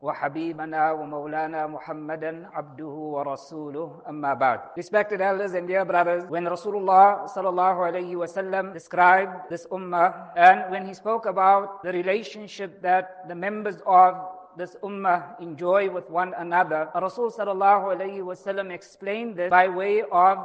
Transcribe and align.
وحبيبنا 0.00 0.92
ومولانا 0.92 1.66
محمدا 1.66 2.48
عبده 2.52 2.86
ورسوله 2.86 4.02
أما 4.08 4.34
بعد 4.34 4.60
Respected 4.76 5.20
elders 5.20 5.52
and 5.52 5.68
dear 5.68 5.84
brothers, 5.84 6.24
when 6.28 6.44
Rasulullah 6.44 7.28
sallallahu 7.28 7.84
alayhi 7.84 8.16
wasallam 8.16 8.72
described 8.72 9.50
this 9.50 9.66
ummah 9.66 10.30
and 10.36 10.70
when 10.70 10.86
he 10.86 10.94
spoke 10.94 11.26
about 11.26 11.82
the 11.82 11.92
relationship 11.92 12.80
that 12.80 13.28
the 13.28 13.34
members 13.34 13.76
of 13.86 14.14
this 14.56 14.74
ummah 14.82 15.38
enjoy 15.40 15.90
with 15.90 16.08
one 16.08 16.32
another, 16.38 16.88
Rasul 16.94 17.30
sallallahu 17.30 17.94
alayhi 17.94 18.24
wasallam 18.24 18.72
explained 18.72 19.36
this 19.36 19.50
by 19.50 19.68
way 19.68 20.02
of 20.10 20.38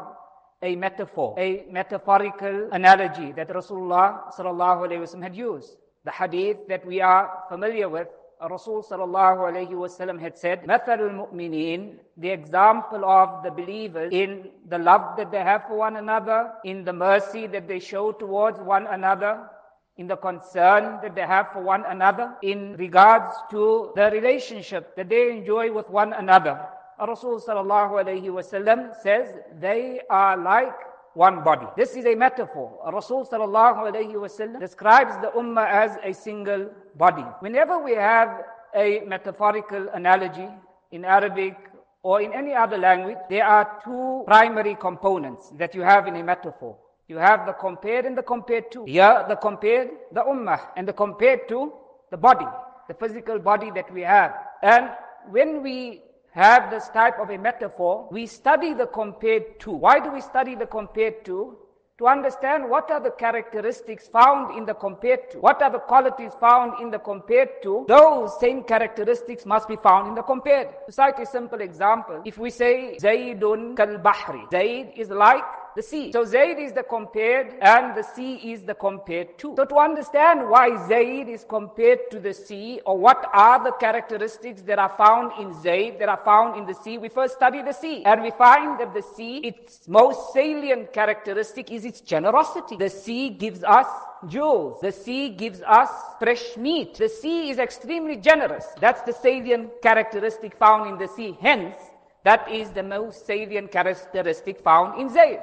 a 0.62 0.76
metaphor, 0.76 1.34
a 1.38 1.66
metaphorical 1.72 2.70
analogy 2.74 3.32
that 3.32 3.48
Rasulullah 3.50 4.34
sallallahu 4.36 4.88
alayhi 4.88 5.00
wasallam 5.00 5.24
had 5.24 5.36
used. 5.36 5.78
The 6.04 6.12
hadith 6.12 6.68
that 6.68 6.86
we 6.86 7.02
are 7.02 7.44
familiar 7.50 7.88
with 7.90 8.10
Rasul 8.49 8.83
sallallahu 8.83 10.21
had 10.21 10.39
said, 10.39 10.65
Mathalul 10.65 11.29
mu'mineen, 11.29 11.97
the 12.17 12.31
example 12.31 13.05
of 13.05 13.43
the 13.43 13.51
believers 13.51 14.11
in 14.13 14.49
the 14.69 14.79
love 14.79 15.17
that 15.19 15.31
they 15.31 15.41
have 15.41 15.65
for 15.69 15.77
one 15.77 15.97
another, 15.97 16.53
in 16.65 16.85
the 16.85 16.93
mercy 16.93 17.47
that 17.49 17.69
they 17.69 17.79
show 17.79 18.13
towards 18.13 18.59
one 18.61 18.87
another, 18.87 19.51
in 19.99 20.07
the 20.07 20.17
concern 20.17 20.99
that 21.03 21.15
they 21.15 21.21
have 21.27 21.53
for 21.53 21.61
one 21.63 21.85
another, 21.87 22.35
in 22.43 22.77
regards 22.79 23.35
to 23.51 23.93
the 23.95 24.11
relationship 24.11 24.97
that 24.97 25.11
they 25.11 25.31
enjoy 25.37 25.71
with 25.71 25.91
one 25.91 26.15
another. 26.15 26.59
Rasul 26.99 27.41
sallallahu 27.41 28.95
says, 29.03 29.35
they 29.61 30.01
are 30.09 30.37
like 30.37 30.75
one 31.15 31.43
body. 31.43 31.67
This 31.77 31.97
is 31.97 32.07
a 32.07 32.15
metaphor. 32.15 32.79
Rasul 32.93 33.27
sallallahu 33.27 34.61
describes 34.61 35.15
the 35.21 35.33
ummah 35.37 35.69
as 35.69 35.99
a 36.05 36.13
single 36.13 36.71
body. 36.97 37.25
Whenever 37.41 37.79
we 37.79 37.95
have 37.95 38.45
a 38.75 39.01
metaphorical 39.07 39.89
analogy 39.93 40.49
in 40.93 41.05
Arabic 41.05 41.57
or 42.03 42.21
in 42.21 42.33
any 42.33 42.55
other 42.55 42.79
language, 42.79 43.19
there 43.29 43.45
are 43.45 43.81
two 43.85 44.23
primary 44.27 44.77
components 44.77 45.53
that 45.59 45.75
you 45.75 45.83
have 45.83 46.07
in 46.07 46.17
a 46.17 46.23
metaphor. 46.23 46.77
You 47.09 47.19
have 47.19 47.45
the 47.45 47.53
compared 47.55 48.07
and 48.07 48.17
the 48.17 48.23
compared 48.23 48.71
to. 48.71 48.85
Here, 48.85 49.25
the 49.29 49.35
compared, 49.35 49.91
the 50.13 50.23
ummah, 50.23 50.61
and 50.77 50.87
the 50.87 50.93
compared 50.93 51.49
to 51.49 51.73
the 52.13 52.17
body, 52.17 52.47
the 52.87 52.95
physical 52.95 53.39
body 53.41 53.73
that 53.73 53.93
we 53.93 54.03
have. 54.03 54.33
And 54.63 54.91
when 55.29 55.61
we 55.63 56.03
have 56.33 56.71
this 56.71 56.89
type 56.89 57.19
of 57.19 57.31
a 57.31 57.39
metaphor, 57.39 58.09
we 58.11 58.27
study 58.27 58.75
the 58.75 58.87
compared 58.87 59.59
to. 59.61 59.73
Why 59.73 60.01
do 60.01 60.11
we 60.13 60.21
study 60.21 60.55
the 60.55 60.67
compared 60.67 61.25
to? 61.25 61.57
To 61.99 62.07
understand 62.07 62.71
what 62.71 62.91
are 62.91 63.01
the 63.01 63.11
characteristics 63.11 64.09
found 64.09 64.57
in 64.57 64.65
the 64.65 64.73
compared 64.73 65.31
to. 65.33 65.39
What 65.39 65.61
are 65.61 65.71
the 65.71 65.81
qualities 65.81 66.33
found 66.41 66.81
in 66.81 66.91
the 66.91 66.99
compared 66.99 67.63
to? 67.63 67.85
Those 67.89 68.41
same 68.41 68.63
characteristics 68.65 69.45
must 69.45 69.69
be 69.69 69.77
found 69.77 70.09
in 70.09 70.15
the 70.15 70.23
compared. 70.23 70.69
To 70.87 70.93
cite 70.93 71.19
a 71.19 71.27
simple 71.27 71.61
example, 71.61 72.23
if 72.25 72.39
we 72.39 72.49
say 72.49 72.97
Zaydun 72.99 73.77
kal 73.77 73.99
bahri, 73.99 74.51
Zayd 74.51 74.93
is 74.97 75.11
like 75.11 75.45
the 75.77 75.83
sea. 75.83 76.13
So 76.13 76.25
Zayd 76.25 76.59
is 76.59 76.73
the 76.73 76.83
compared 76.83 77.55
and 77.61 77.97
the 77.97 78.03
sea 78.03 78.35
is 78.53 78.63
the 78.63 78.75
compared 78.75 79.39
to. 79.39 79.55
So 79.57 79.65
to 79.65 79.77
understand 79.77 80.49
why 80.49 80.87
Zayd 80.89 81.29
is 81.29 81.45
compared 81.49 82.11
to 82.11 82.21
the 82.21 82.35
sea 82.35 82.81
or 82.85 82.99
what 82.99 83.29
are 83.33 83.63
the 83.63 83.73
characteristics 83.73 84.63
that 84.63 84.79
are 84.79 84.95
found 84.97 85.33
in 85.41 85.61
Zayd 85.63 85.99
that 86.01 86.09
are 86.09 86.21
found 86.25 86.59
in 86.59 86.67
the 86.67 86.75
sea, 86.75 86.99
we 86.99 87.09
first 87.09 87.35
study 87.35 87.63
the 87.63 87.73
sea 87.73 88.05
and 88.05 88.23
we 88.23 88.31
find 88.31 88.81
that 88.81 88.95
the 88.95 89.03
sea, 89.03 89.39
its 89.39 89.89
most 89.89 90.33
salient 90.33 90.93
characteristic 90.93 91.71
is 91.71 91.85
its 91.85 92.01
generosity. 92.01 92.77
The 92.77 92.91
sea 92.91 93.31
gives 93.31 93.63
us 93.65 93.87
jewels. 94.29 94.81
The 94.81 94.93
sea 94.93 95.31
gives 95.31 95.63
us 95.63 95.91
fresh 96.19 96.57
meat. 96.57 96.95
The 96.95 97.09
sea 97.09 97.51
is 97.51 97.59
extremely 97.59 98.17
generous. 98.17 98.67
That's 98.81 99.03
the 99.03 99.13
salient 99.13 99.71
characteristic 99.83 100.57
found 100.57 100.91
in 100.91 100.99
the 100.99 101.09
sea. 101.09 101.37
Hence, 101.41 101.77
that 102.25 102.51
is 102.51 102.71
the 102.71 102.83
most 102.83 103.27
salient 103.27 103.73
characteristic 103.73 104.61
found 104.61 105.01
in 105.01 105.09
Zayd. 105.09 105.41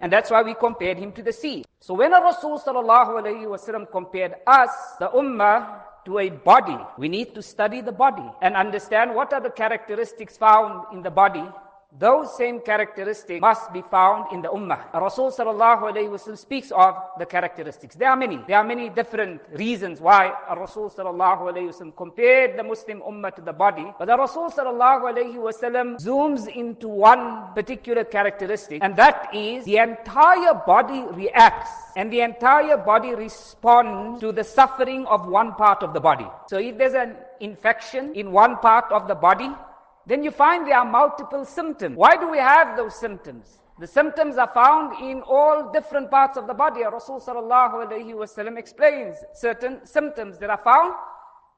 And 0.00 0.12
that's 0.12 0.30
why 0.30 0.42
we 0.42 0.54
compared 0.54 0.98
him 0.98 1.12
to 1.12 1.22
the 1.22 1.32
sea. 1.32 1.64
So 1.80 1.94
when 1.94 2.12
Rasul 2.12 2.58
wasallam 2.58 3.90
compared 3.90 4.34
us, 4.46 4.70
the 4.98 5.08
ummah, 5.08 5.82
to 6.06 6.20
a 6.20 6.30
body, 6.30 6.78
we 6.98 7.08
need 7.08 7.34
to 7.34 7.42
study 7.42 7.80
the 7.80 7.92
body 7.92 8.30
and 8.40 8.54
understand 8.54 9.12
what 9.12 9.32
are 9.32 9.40
the 9.40 9.50
characteristics 9.50 10.36
found 10.36 10.84
in 10.92 11.02
the 11.02 11.10
body 11.10 11.44
those 11.98 12.36
same 12.36 12.60
characteristics 12.60 13.40
must 13.40 13.72
be 13.72 13.80
found 13.80 14.32
in 14.32 14.42
the 14.42 14.48
ummah. 14.48 14.92
Rasul 14.92 15.30
sallallahu 15.30 16.36
speaks 16.36 16.70
of 16.70 16.94
the 17.18 17.24
characteristics. 17.24 17.94
There 17.94 18.10
are 18.10 18.16
many. 18.16 18.38
There 18.46 18.58
are 18.58 18.64
many 18.64 18.90
different 18.90 19.40
reasons 19.52 20.00
why 20.00 20.32
Rasul 20.54 20.90
sallallahu 20.90 21.96
compared 21.96 22.58
the 22.58 22.62
Muslim 22.64 23.00
ummah 23.00 23.34
to 23.36 23.40
the 23.40 23.52
body. 23.52 23.86
But 23.98 24.06
the 24.06 24.16
Rasul 24.16 24.50
sallallahu 24.50 25.98
zooms 25.98 26.48
into 26.48 26.88
one 26.88 27.54
particular 27.54 28.04
characteristic, 28.04 28.82
and 28.82 28.94
that 28.96 29.30
is 29.34 29.64
the 29.64 29.78
entire 29.78 30.54
body 30.66 31.04
reacts 31.12 31.70
and 31.96 32.12
the 32.12 32.20
entire 32.20 32.76
body 32.76 33.14
responds 33.14 34.20
to 34.20 34.32
the 34.32 34.44
suffering 34.44 35.06
of 35.06 35.26
one 35.26 35.54
part 35.54 35.82
of 35.82 35.94
the 35.94 36.00
body. 36.00 36.26
So 36.48 36.58
if 36.58 36.76
there's 36.76 36.92
an 36.92 37.16
infection 37.40 38.14
in 38.14 38.32
one 38.32 38.58
part 38.58 38.92
of 38.92 39.08
the 39.08 39.14
body, 39.14 39.50
then 40.06 40.22
you 40.22 40.30
find 40.30 40.66
there 40.66 40.78
are 40.78 40.90
multiple 40.90 41.44
symptoms. 41.44 41.96
Why 41.96 42.16
do 42.16 42.30
we 42.30 42.38
have 42.38 42.76
those 42.76 42.94
symptoms? 42.94 43.58
The 43.78 43.86
symptoms 43.86 44.38
are 44.38 44.50
found 44.54 45.02
in 45.02 45.20
all 45.22 45.70
different 45.72 46.10
parts 46.10 46.38
of 46.38 46.46
the 46.46 46.54
body. 46.54 46.82
Rasul 46.82 47.20
sallallahu 47.20 47.86
alayhi 47.86 48.14
wasallam 48.14 48.56
explains 48.56 49.16
certain 49.34 49.84
symptoms 49.84 50.38
that 50.38 50.48
are 50.48 50.62
found 50.64 50.94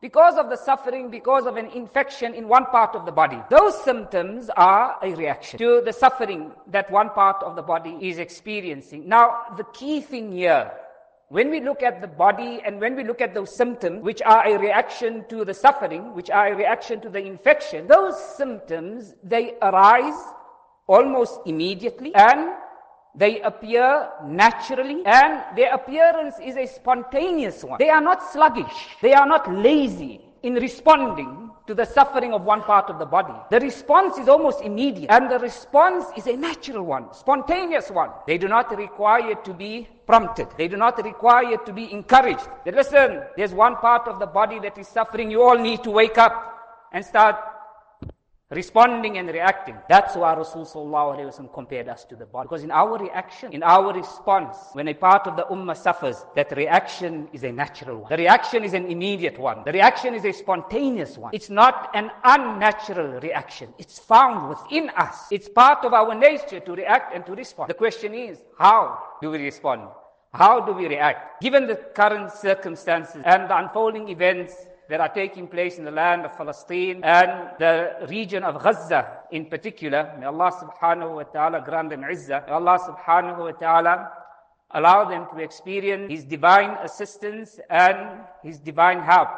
because 0.00 0.36
of 0.36 0.48
the 0.48 0.56
suffering, 0.56 1.10
because 1.10 1.46
of 1.46 1.56
an 1.56 1.66
infection 1.66 2.34
in 2.34 2.48
one 2.48 2.66
part 2.66 2.94
of 2.94 3.04
the 3.04 3.12
body. 3.12 3.38
Those 3.50 3.80
symptoms 3.84 4.50
are 4.56 4.96
a 5.02 5.14
reaction 5.14 5.58
to 5.58 5.82
the 5.84 5.92
suffering 5.92 6.52
that 6.68 6.90
one 6.90 7.10
part 7.10 7.42
of 7.42 7.54
the 7.54 7.62
body 7.62 7.98
is 8.00 8.18
experiencing. 8.18 9.08
Now, 9.08 9.42
the 9.56 9.64
key 9.64 10.00
thing 10.00 10.32
here 10.32 10.72
when 11.30 11.50
we 11.50 11.60
look 11.60 11.82
at 11.82 12.00
the 12.00 12.06
body 12.06 12.60
and 12.64 12.80
when 12.80 12.96
we 12.96 13.04
look 13.04 13.20
at 13.20 13.34
those 13.34 13.54
symptoms, 13.54 14.02
which 14.02 14.22
are 14.22 14.46
a 14.46 14.58
reaction 14.58 15.24
to 15.28 15.44
the 15.44 15.52
suffering, 15.52 16.14
which 16.14 16.30
are 16.30 16.52
a 16.52 16.56
reaction 16.56 17.00
to 17.02 17.10
the 17.10 17.18
infection, 17.18 17.86
those 17.86 18.18
symptoms, 18.36 19.14
they 19.22 19.54
arise 19.60 20.18
almost 20.86 21.40
immediately 21.44 22.14
and 22.14 22.50
they 23.14 23.40
appear 23.42 24.08
naturally 24.24 25.02
and 25.04 25.42
their 25.56 25.74
appearance 25.74 26.36
is 26.42 26.56
a 26.56 26.66
spontaneous 26.66 27.62
one. 27.62 27.78
They 27.78 27.90
are 27.90 28.00
not 28.00 28.22
sluggish. 28.32 28.96
They 29.02 29.12
are 29.12 29.26
not 29.26 29.52
lazy 29.52 30.20
in 30.42 30.54
responding 30.54 31.47
to 31.68 31.74
the 31.74 31.84
suffering 31.84 32.32
of 32.32 32.42
one 32.42 32.62
part 32.62 32.88
of 32.88 32.98
the 32.98 33.04
body. 33.04 33.34
The 33.50 33.60
response 33.60 34.16
is 34.16 34.26
almost 34.26 34.62
immediate 34.62 35.10
and 35.10 35.30
the 35.30 35.38
response 35.38 36.06
is 36.16 36.26
a 36.26 36.34
natural 36.34 36.82
one, 36.82 37.12
spontaneous 37.12 37.90
one. 37.90 38.08
They 38.26 38.38
do 38.38 38.48
not 38.48 38.74
require 38.76 39.34
to 39.34 39.52
be 39.52 39.86
prompted. 40.06 40.48
They 40.56 40.66
do 40.66 40.78
not 40.78 40.96
require 41.04 41.58
to 41.58 41.72
be 41.74 41.92
encouraged. 41.92 42.48
They 42.64 42.70
listen, 42.70 43.20
there's 43.36 43.52
one 43.52 43.76
part 43.76 44.08
of 44.08 44.18
the 44.18 44.26
body 44.26 44.58
that 44.60 44.78
is 44.78 44.88
suffering. 44.88 45.30
You 45.30 45.42
all 45.42 45.58
need 45.58 45.84
to 45.84 45.90
wake 45.90 46.16
up 46.16 46.32
and 46.92 47.04
start 47.04 47.36
responding 48.50 49.18
and 49.18 49.28
reacting. 49.28 49.76
That's 49.88 50.16
why 50.16 50.34
Rasulullah 50.34 51.52
compared 51.52 51.88
us 51.88 52.04
to 52.04 52.16
the 52.16 52.24
body. 52.24 52.46
Because 52.46 52.64
in 52.64 52.70
our 52.70 52.98
reaction, 52.98 53.52
in 53.52 53.62
our 53.62 53.92
response, 53.92 54.56
when 54.72 54.88
a 54.88 54.94
part 54.94 55.26
of 55.26 55.36
the 55.36 55.44
ummah 55.44 55.76
suffers, 55.76 56.24
that 56.34 56.56
reaction 56.56 57.28
is 57.32 57.44
a 57.44 57.52
natural 57.52 57.98
one. 57.98 58.08
The 58.08 58.16
reaction 58.16 58.64
is 58.64 58.72
an 58.72 58.86
immediate 58.86 59.38
one. 59.38 59.64
The 59.64 59.72
reaction 59.72 60.14
is 60.14 60.24
a 60.24 60.32
spontaneous 60.32 61.18
one. 61.18 61.34
It's 61.34 61.50
not 61.50 61.90
an 61.94 62.10
unnatural 62.24 63.20
reaction. 63.20 63.74
It's 63.78 63.98
found 63.98 64.48
within 64.48 64.90
us. 64.96 65.26
It's 65.30 65.48
part 65.48 65.84
of 65.84 65.92
our 65.92 66.14
nature 66.14 66.60
to 66.60 66.72
react 66.74 67.14
and 67.14 67.26
to 67.26 67.34
respond. 67.34 67.68
The 67.68 67.74
question 67.74 68.14
is, 68.14 68.38
how 68.58 68.98
do 69.20 69.30
we 69.30 69.38
respond? 69.38 69.82
How 70.32 70.60
do 70.60 70.72
we 70.72 70.86
react? 70.86 71.40
Given 71.42 71.66
the 71.66 71.76
current 71.76 72.30
circumstances 72.30 73.22
and 73.24 73.48
the 73.48 73.56
unfolding 73.56 74.08
events 74.08 74.54
that 74.88 75.00
are 75.00 75.08
taking 75.08 75.46
place 75.46 75.78
in 75.78 75.84
the 75.84 75.90
land 75.90 76.24
of 76.24 76.36
Palestine 76.36 77.02
and 77.04 77.50
the 77.58 78.06
region 78.08 78.42
of 78.42 78.62
Gaza 78.62 79.18
in 79.30 79.46
particular. 79.46 80.14
May 80.18 80.26
Allah 80.26 80.50
subhanahu 80.52 81.16
wa 81.16 81.22
ta'ala 81.24 81.62
grant 81.64 81.90
them 81.90 82.02
izzah. 82.02 82.46
May 82.46 82.52
Allah 82.52 82.78
subhanahu 82.78 83.38
wa 83.38 83.52
ta'ala 83.52 84.10
allow 84.70 85.04
them 85.04 85.26
to 85.34 85.42
experience 85.42 86.10
His 86.10 86.24
divine 86.24 86.70
assistance 86.82 87.60
and 87.68 88.20
His 88.42 88.58
divine 88.58 89.00
help 89.00 89.28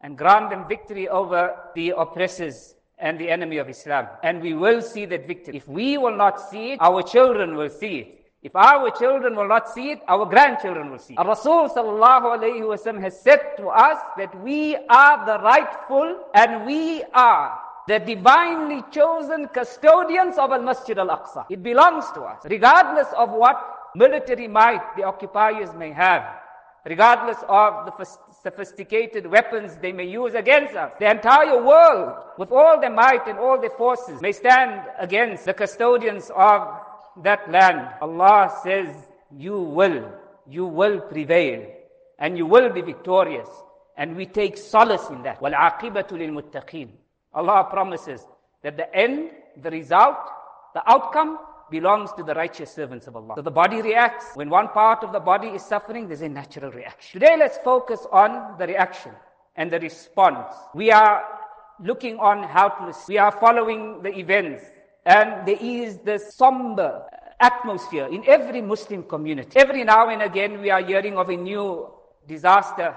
and 0.00 0.18
grant 0.18 0.50
them 0.50 0.66
victory 0.68 1.08
over 1.08 1.54
the 1.74 1.94
oppressors 1.96 2.74
and 2.98 3.18
the 3.18 3.30
enemy 3.30 3.58
of 3.58 3.68
Islam. 3.68 4.08
And 4.22 4.42
we 4.42 4.54
will 4.54 4.82
see 4.82 5.06
that 5.06 5.26
victory. 5.26 5.56
If 5.56 5.68
we 5.68 5.98
will 5.98 6.16
not 6.16 6.40
see 6.40 6.72
it, 6.72 6.78
our 6.80 7.02
children 7.02 7.56
will 7.56 7.70
see 7.70 7.98
it. 7.98 8.19
If 8.42 8.56
our 8.56 8.90
children 8.92 9.36
will 9.36 9.48
not 9.48 9.68
see 9.68 9.90
it, 9.90 10.00
our 10.08 10.24
grandchildren 10.24 10.90
will 10.90 10.98
see 10.98 11.12
it. 11.12 11.22
Rasul 11.22 11.68
sallallahu 11.68 13.02
has 13.02 13.20
said 13.20 13.40
to 13.58 13.68
us 13.68 13.98
that 14.16 14.34
we 14.42 14.76
are 14.88 15.26
the 15.26 15.38
rightful 15.44 16.18
and 16.34 16.64
we 16.64 17.02
are 17.12 17.58
the 17.86 17.98
divinely 17.98 18.82
chosen 18.90 19.46
custodians 19.48 20.38
of 20.38 20.52
Al-Masjid 20.52 20.96
Al-Aqsa. 20.98 21.46
It 21.50 21.62
belongs 21.62 22.04
to 22.12 22.22
us, 22.22 22.40
regardless 22.44 23.08
of 23.16 23.30
what 23.30 23.60
military 23.94 24.48
might 24.48 24.96
the 24.96 25.02
occupiers 25.02 25.74
may 25.74 25.90
have, 25.90 26.24
regardless 26.86 27.38
of 27.46 27.86
the 27.86 28.06
sophisticated 28.42 29.26
weapons 29.26 29.76
they 29.82 29.92
may 29.92 30.06
use 30.06 30.32
against 30.32 30.74
us. 30.76 30.92
The 30.98 31.10
entire 31.10 31.62
world, 31.62 32.16
with 32.38 32.52
all 32.52 32.80
their 32.80 32.92
might 32.92 33.26
and 33.26 33.38
all 33.38 33.60
their 33.60 33.76
forces, 33.76 34.22
may 34.22 34.32
stand 34.32 34.82
against 34.98 35.44
the 35.44 35.52
custodians 35.52 36.30
of 36.34 36.68
that 37.23 37.49
land, 37.49 37.89
Allah 38.01 38.53
says, 38.63 38.93
you 39.35 39.59
will, 39.59 40.11
you 40.47 40.65
will 40.65 40.99
prevail 40.99 41.65
and 42.19 42.37
you 42.37 42.45
will 42.45 42.69
be 42.69 42.81
victorious. 42.81 43.47
And 43.97 44.15
we 44.15 44.25
take 44.25 44.57
solace 44.57 45.09
in 45.09 45.23
that. 45.23 45.41
وَالْعَاقِبَةُ 45.41 46.09
لِلْمُتَّقِينَ 46.09 46.89
Allah 47.33 47.67
promises 47.69 48.21
that 48.63 48.77
the 48.77 48.93
end, 48.95 49.29
the 49.61 49.71
result, 49.71 50.17
the 50.73 50.81
outcome 50.89 51.37
belongs 51.71 52.11
to 52.13 52.23
the 52.23 52.33
righteous 52.33 52.71
servants 52.71 53.07
of 53.07 53.15
Allah. 53.15 53.33
So 53.35 53.41
the 53.41 53.51
body 53.51 53.81
reacts. 53.81 54.35
When 54.35 54.49
one 54.49 54.69
part 54.69 55.03
of 55.03 55.11
the 55.11 55.19
body 55.19 55.47
is 55.49 55.63
suffering, 55.63 56.07
there's 56.07 56.21
a 56.21 56.29
natural 56.29 56.71
reaction. 56.71 57.19
Today 57.19 57.35
let's 57.37 57.57
focus 57.59 58.05
on 58.11 58.57
the 58.57 58.67
reaction 58.67 59.11
and 59.55 59.71
the 59.71 59.79
response. 59.79 60.53
We 60.73 60.91
are 60.91 61.23
looking 61.79 62.17
on 62.19 62.43
helpless. 62.43 63.05
We 63.07 63.17
are 63.17 63.31
following 63.31 64.01
the 64.03 64.17
events 64.17 64.63
and 65.06 65.46
there 65.46 65.58
is 65.60 65.98
this 65.98 66.34
somber 66.34 67.02
atmosphere 67.40 68.06
in 68.06 68.22
every 68.26 68.60
Muslim 68.60 69.02
community. 69.02 69.58
Every 69.58 69.84
now 69.84 70.08
and 70.08 70.22
again, 70.22 70.60
we 70.60 70.70
are 70.70 70.84
hearing 70.84 71.16
of 71.16 71.30
a 71.30 71.36
new 71.36 71.88
disaster 72.28 72.94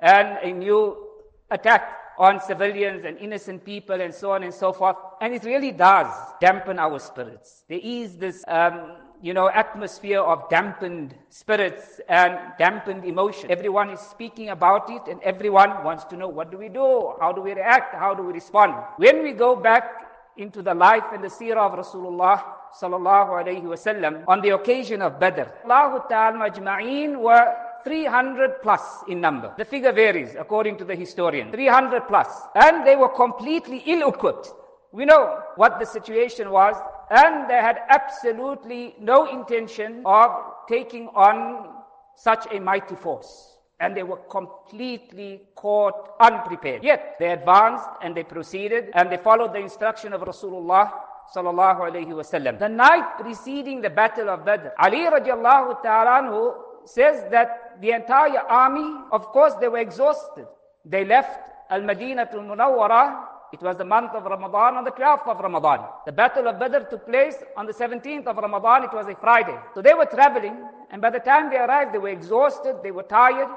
and 0.00 0.38
a 0.42 0.52
new 0.52 1.06
attack 1.50 1.96
on 2.18 2.40
civilians 2.40 3.04
and 3.04 3.16
innocent 3.18 3.64
people 3.64 4.00
and 4.00 4.12
so 4.12 4.32
on 4.32 4.42
and 4.42 4.52
so 4.52 4.72
forth. 4.72 4.96
And 5.20 5.34
it 5.34 5.44
really 5.44 5.72
does 5.72 6.12
dampen 6.40 6.78
our 6.78 6.98
spirits. 6.98 7.64
There 7.68 7.80
is 7.82 8.16
this, 8.16 8.44
um, 8.48 8.96
you 9.22 9.32
know, 9.34 9.48
atmosphere 9.48 10.20
of 10.20 10.48
dampened 10.48 11.14
spirits 11.28 12.00
and 12.08 12.38
dampened 12.58 13.04
emotion. 13.04 13.50
Everyone 13.50 13.90
is 13.90 14.00
speaking 14.00 14.48
about 14.48 14.90
it 14.90 15.02
and 15.08 15.22
everyone 15.22 15.84
wants 15.84 16.04
to 16.06 16.16
know 16.16 16.28
what 16.28 16.50
do 16.50 16.58
we 16.58 16.68
do? 16.68 17.14
How 17.20 17.32
do 17.32 17.40
we 17.40 17.52
react? 17.52 17.94
How 17.94 18.14
do 18.14 18.22
we 18.22 18.32
respond? 18.32 18.74
When 18.96 19.22
we 19.22 19.32
go 19.32 19.54
back 19.54 20.05
into 20.36 20.62
the 20.62 20.74
life 20.74 21.04
and 21.12 21.22
the 21.22 21.28
seerah 21.28 21.72
of 21.72 21.78
Rasulullah 21.78 22.42
sallallahu 22.78 23.42
alayhi 23.42 23.62
wasallam 23.62 24.24
on 24.28 24.40
the 24.40 24.50
occasion 24.50 25.02
of 25.02 25.18
Badr. 25.18 25.48
Allah 25.64 26.04
Ta'ala 26.08 26.50
majma'een 26.50 27.18
were 27.18 27.54
300 27.84 28.62
plus 28.62 28.82
in 29.08 29.20
number. 29.20 29.54
The 29.56 29.64
figure 29.64 29.92
varies 29.92 30.34
according 30.38 30.76
to 30.78 30.84
the 30.84 30.94
historian. 30.94 31.52
300 31.52 32.08
plus. 32.08 32.28
And 32.54 32.86
they 32.86 32.96
were 32.96 33.08
completely 33.08 33.82
ill-equipped. 33.86 34.52
We 34.92 35.04
know 35.04 35.40
what 35.56 35.78
the 35.78 35.86
situation 35.86 36.50
was 36.50 36.74
and 37.10 37.48
they 37.48 37.54
had 37.54 37.78
absolutely 37.88 38.96
no 39.00 39.26
intention 39.30 40.02
of 40.04 40.30
taking 40.68 41.08
on 41.08 41.68
such 42.16 42.46
a 42.52 42.58
mighty 42.58 42.96
force 42.96 43.55
and 43.80 43.96
they 43.96 44.02
were 44.02 44.16
completely 44.30 45.42
caught 45.54 46.16
unprepared. 46.20 46.82
Yet 46.82 47.16
they 47.18 47.30
advanced 47.30 47.88
and 48.02 48.16
they 48.16 48.22
proceeded 48.22 48.90
and 48.94 49.10
they 49.10 49.18
followed 49.18 49.52
the 49.52 49.58
instruction 49.58 50.12
of 50.12 50.22
Rasulullah 50.22 50.92
sallallahu 51.34 51.80
alayhi 51.80 52.08
wasallam. 52.08 52.58
The 52.58 52.68
night 52.68 53.18
preceding 53.18 53.82
the 53.82 53.90
battle 53.90 54.30
of 54.30 54.44
Badr, 54.44 54.68
Ali 54.78 55.00
radiallahu 55.00 55.82
ta'ala 55.82 56.54
says 56.84 57.24
that 57.30 57.76
the 57.80 57.90
entire 57.90 58.38
army, 58.48 59.04
of 59.12 59.26
course, 59.26 59.54
they 59.60 59.68
were 59.68 59.78
exhausted. 59.78 60.46
They 60.84 61.04
left 61.04 61.50
Al-Madinah 61.70 62.28
al-Munawwara 62.32 63.26
it 63.52 63.62
was 63.62 63.76
the 63.76 63.84
month 63.84 64.12
of 64.12 64.24
Ramadan 64.24 64.76
on 64.76 64.84
the 64.84 64.90
12th 64.90 65.28
of 65.28 65.38
Ramadan. 65.38 65.86
The 66.04 66.12
battle 66.12 66.48
of 66.48 66.58
Badr 66.58 66.88
took 66.90 67.06
place 67.06 67.36
on 67.56 67.66
the 67.66 67.72
17th 67.72 68.26
of 68.26 68.36
Ramadan. 68.36 68.84
It 68.84 68.92
was 68.92 69.06
a 69.06 69.14
Friday. 69.14 69.56
So 69.74 69.82
they 69.82 69.94
were 69.94 70.06
traveling, 70.06 70.56
and 70.90 71.00
by 71.00 71.10
the 71.10 71.20
time 71.20 71.50
they 71.50 71.56
arrived, 71.56 71.94
they 71.94 71.98
were 71.98 72.08
exhausted, 72.08 72.76
they 72.82 72.90
were 72.90 73.04
tired. 73.04 73.48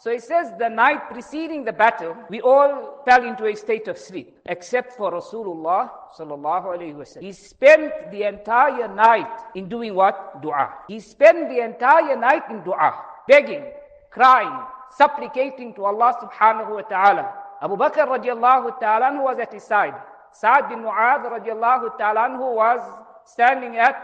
So 0.00 0.12
he 0.12 0.20
says 0.20 0.52
the 0.58 0.68
night 0.68 1.10
preceding 1.10 1.64
the 1.64 1.72
battle, 1.72 2.16
we 2.30 2.40
all 2.40 3.02
fell 3.04 3.24
into 3.24 3.46
a 3.46 3.54
state 3.56 3.88
of 3.88 3.98
sleep, 3.98 4.38
except 4.46 4.96
for 4.96 5.10
Rasulullah 5.10 5.90
sallallahu 6.16 6.66
alaihi 6.66 6.94
wasallam. 6.94 7.22
He 7.22 7.32
spent 7.32 7.92
the 8.12 8.22
entire 8.22 8.86
night 8.94 9.40
in 9.56 9.68
doing 9.68 9.94
what? 9.94 10.40
Dua. 10.40 10.72
He 10.86 11.00
spent 11.00 11.48
the 11.48 11.64
entire 11.64 12.16
night 12.16 12.42
in 12.48 12.62
dua, 12.62 12.94
begging, 13.26 13.64
crying, 14.10 14.56
supplicating 14.96 15.74
to 15.74 15.84
Allah 15.84 16.14
subhanahu 16.22 16.74
wa 16.74 16.82
ta'ala. 16.82 17.34
Abu 17.60 17.76
Bakr 17.76 18.06
radiallahu 18.06 18.78
ta'ala 18.80 19.22
was 19.22 19.38
at 19.38 19.52
his 19.52 19.64
side. 19.64 19.94
Sa'd 20.32 20.68
bin 20.68 20.80
Mu'adh 20.80 21.26
radiallahu 21.26 21.98
ta'ala 21.98 22.38
was 22.38 22.80
standing 23.24 23.76
at 23.76 23.96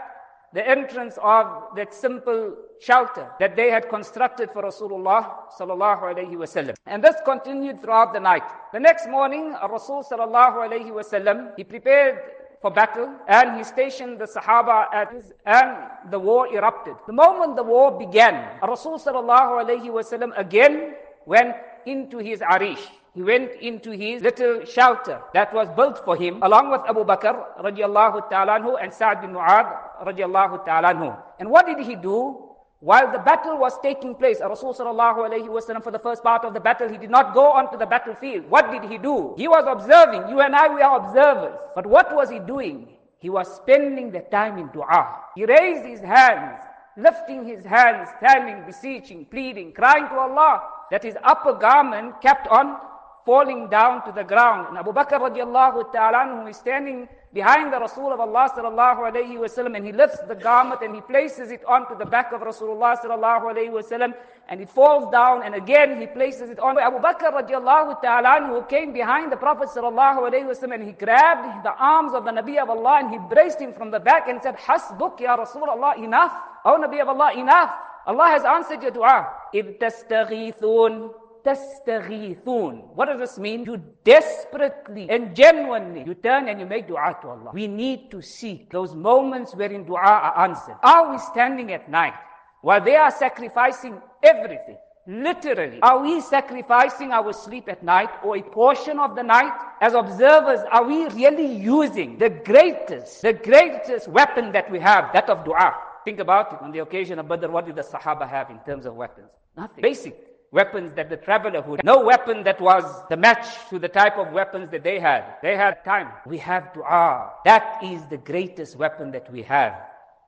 the 0.53 0.67
entrance 0.67 1.17
of 1.21 1.75
that 1.75 1.93
simple 1.93 2.55
shelter 2.79 3.29
that 3.39 3.55
they 3.55 3.69
had 3.69 3.89
constructed 3.89 4.49
for 4.51 4.63
Rasulullah 4.63 5.51
sallallahu 5.57 6.01
alayhi 6.03 6.35
wasallam. 6.35 6.75
And 6.85 7.03
this 7.03 7.15
continued 7.25 7.81
throughout 7.81 8.13
the 8.13 8.19
night. 8.19 8.43
The 8.71 8.79
next 8.79 9.09
morning, 9.09 9.55
Rasul 9.69 10.03
sallallahu 10.03 10.55
alayhi 10.67 10.91
wasallam, 10.91 11.51
he 11.57 11.63
prepared 11.63 12.19
for 12.61 12.71
battle 12.71 13.13
and 13.27 13.57
he 13.57 13.63
stationed 13.63 14.19
the 14.19 14.25
Sahaba 14.25 14.93
at 14.93 15.11
his, 15.11 15.33
and 15.45 15.75
the 16.09 16.19
war 16.19 16.47
erupted. 16.53 16.95
The 17.05 17.13
moment 17.13 17.55
the 17.55 17.63
war 17.63 17.91
began, 17.97 18.59
Rasul 18.61 18.97
sallallahu 18.97 19.63
alayhi 19.63 19.91
wasallam 19.91 20.37
again 20.37 20.95
went 21.25 21.55
into 21.85 22.17
his 22.17 22.41
arish. 22.41 22.81
He 23.15 23.23
went 23.23 23.53
into 23.61 23.91
his 23.91 24.21
little 24.21 24.65
shelter 24.65 25.21
that 25.33 25.53
was 25.53 25.69
built 25.69 26.03
for 26.03 26.17
him 26.17 26.43
along 26.43 26.69
with 26.69 26.81
Abu 26.85 27.05
Bakr 27.05 27.33
radiallahu 27.63 28.29
taalaanhu 28.29 28.75
and 28.83 28.93
Sa'd 28.93 29.21
bin 29.21 29.31
Mu'adh 29.31 29.71
radiallahu 30.05 30.67
taalaanhu. 30.67 31.17
And 31.39 31.49
what 31.49 31.65
did 31.65 31.79
he 31.79 31.95
do? 31.95 32.43
While 32.81 33.13
the 33.13 33.19
battle 33.19 33.57
was 33.57 33.79
taking 33.81 34.15
place, 34.15 34.41
Rasul 34.41 34.73
sallallahu 34.73 35.31
alayhi 35.31 35.81
for 35.81 35.91
the 35.91 35.99
first 35.99 36.23
part 36.23 36.43
of 36.43 36.53
the 36.53 36.59
battle, 36.59 36.89
he 36.89 36.97
did 36.97 37.09
not 37.09 37.33
go 37.33 37.53
onto 37.53 37.77
the 37.77 37.85
battlefield. 37.85 38.49
What 38.49 38.69
did 38.69 38.83
he 38.91 38.97
do? 38.97 39.33
He 39.37 39.47
was 39.47 39.63
observing. 39.65 40.27
You 40.29 40.41
and 40.41 40.53
I, 40.53 40.67
we 40.75 40.81
are 40.81 40.97
observers. 40.99 41.57
But 41.73 41.85
what 41.87 42.13
was 42.13 42.29
he 42.29 42.39
doing? 42.39 42.89
He 43.19 43.29
was 43.29 43.47
spending 43.55 44.11
the 44.11 44.19
time 44.29 44.57
in 44.57 44.67
dua. 44.73 45.21
He 45.35 45.45
raised 45.45 45.85
his 45.85 46.01
hands, 46.01 46.59
lifting 46.97 47.45
his 47.47 47.63
hands, 47.63 48.09
standing, 48.17 48.65
beseeching, 48.65 49.25
pleading, 49.31 49.71
crying 49.71 50.09
to 50.09 50.15
Allah 50.19 50.63
that 50.91 51.01
his 51.01 51.15
upper 51.23 51.53
garment 51.53 52.21
kept 52.21 52.47
on 52.49 52.75
falling 53.24 53.68
down 53.68 54.04
to 54.06 54.12
the 54.12 54.24
ground. 54.24 54.68
And 54.68 54.78
Abu 54.78 54.92
Bakr 54.92 55.20
radiallahu 55.20 55.92
ta'ala 55.92 56.42
who 56.42 56.48
is 56.48 56.56
standing 56.56 57.08
behind 57.32 57.72
the 57.72 57.78
Rasul 57.78 58.12
of 58.12 58.18
Allah 58.18 58.50
sallallahu 58.56 59.12
alayhi 59.12 59.36
wasallam 59.36 59.76
and 59.76 59.86
he 59.86 59.92
lifts 59.92 60.18
the 60.26 60.34
garment 60.34 60.80
and 60.82 60.94
he 60.94 61.00
places 61.02 61.50
it 61.50 61.64
onto 61.64 61.96
the 61.96 62.04
back 62.04 62.32
of 62.32 62.40
Rasulullah 62.40 62.98
sallallahu 62.98 63.54
alayhi 63.54 63.70
wasallam 63.70 64.14
and 64.48 64.60
it 64.60 64.68
falls 64.68 65.12
down 65.12 65.44
and 65.44 65.54
again 65.54 66.00
he 66.00 66.06
places 66.08 66.50
it 66.50 66.58
on. 66.58 66.78
Abu 66.78 66.98
Bakr 66.98 67.30
radiallahu 67.32 68.02
ta'ala 68.02 68.48
who 68.48 68.62
came 68.62 68.92
behind 68.92 69.30
the 69.30 69.36
Prophet 69.36 69.68
sallallahu 69.68 70.28
alayhi 70.28 70.48
wasallam 70.50 70.74
and 70.74 70.84
he 70.84 70.92
grabbed 70.92 71.64
the 71.64 71.74
arms 71.78 72.14
of 72.14 72.24
the 72.24 72.32
Nabi 72.32 72.60
of 72.60 72.68
Allah 72.70 72.98
and 73.00 73.10
he 73.10 73.18
braced 73.32 73.60
him 73.60 73.72
from 73.74 73.90
the 73.90 74.00
back 74.00 74.28
and 74.28 74.42
said, 74.42 74.56
Hasbuk 74.56 75.20
ya 75.20 75.36
Rasulullah, 75.36 75.96
enough. 76.02 76.32
Oh 76.64 76.82
Nabi 76.82 77.00
of 77.00 77.08
Allah, 77.08 77.32
enough. 77.36 77.70
Allah 78.06 78.26
has 78.26 78.44
answered 78.44 78.82
your 78.82 78.90
dua. 78.90 79.28
إِذْ 79.54 79.78
تَسْتَغِيثُونَ 79.78 81.23
tastaghithun. 81.45 82.95
What 82.95 83.05
does 83.05 83.19
this 83.19 83.37
mean? 83.37 83.63
You 83.65 83.81
desperately 84.03 85.09
and 85.09 85.35
genuinely, 85.35 86.03
you 86.05 86.15
turn 86.15 86.49
and 86.49 86.59
you 86.59 86.65
make 86.65 86.87
dua 86.87 87.17
to 87.21 87.29
Allah. 87.29 87.51
We 87.53 87.67
need 87.67 88.11
to 88.11 88.21
seek 88.21 88.71
those 88.71 88.95
moments 88.95 89.55
wherein 89.55 89.85
dua 89.85 89.99
are 89.99 90.39
answered. 90.47 90.77
Are 90.83 91.11
we 91.11 91.17
standing 91.19 91.71
at 91.71 91.89
night 91.89 92.13
while 92.61 92.83
they 92.83 92.95
are 92.95 93.11
sacrificing 93.11 94.01
everything? 94.23 94.77
Literally, 95.07 95.79
are 95.83 96.01
we 96.01 96.19
sacrificing 96.19 97.11
our 97.11 97.31
sleep 97.31 97.69
at 97.69 97.83
night 97.83 98.09
or 98.23 98.37
a 98.37 98.41
portion 98.41 98.97
of 98.97 99.15
the 99.15 99.21
night? 99.21 99.53
As 99.79 99.93
observers, 99.93 100.61
are 100.71 100.83
we 100.83 101.05
really 101.09 101.45
using 101.45 102.17
the 102.17 102.31
greatest, 102.31 103.21
the 103.21 103.33
greatest 103.33 104.07
weapon 104.07 104.51
that 104.53 104.71
we 104.71 104.79
have, 104.79 105.13
that 105.13 105.29
of 105.29 105.45
dua? 105.45 105.75
Think 106.05 106.19
about 106.19 106.53
it. 106.53 106.59
On 106.61 106.71
the 106.71 106.79
occasion 106.79 107.19
of 107.19 107.27
Badr, 107.27 107.49
what 107.49 107.67
did 107.67 107.75
the 107.75 107.83
Sahaba 107.83 108.27
have 108.27 108.49
in 108.49 108.57
terms 108.65 108.87
of 108.87 108.95
weapons? 108.95 109.29
Nothing. 109.55 109.83
Basic 109.83 110.34
weapons 110.55 110.93
that 110.95 111.09
the 111.09 111.17
traveler 111.17 111.61
would 111.61 111.83
no 111.83 111.99
weapon 111.99 112.43
that 112.43 112.59
was 112.59 112.85
the 113.09 113.17
match 113.17 113.45
to 113.69 113.77
the 113.77 113.89
type 113.89 114.17
of 114.17 114.31
weapons 114.31 114.71
that 114.71 114.83
they 114.83 114.99
had. 114.99 115.23
They 115.43 115.55
had 115.55 115.83
time. 115.83 116.07
We 116.25 116.37
have 116.39 116.73
dua 116.73 117.33
that 117.43 117.65
is 117.83 117.99
the 118.13 118.17
greatest 118.31 118.77
weapon 118.77 119.11
that 119.11 119.31
we 119.31 119.43
have. 119.43 119.73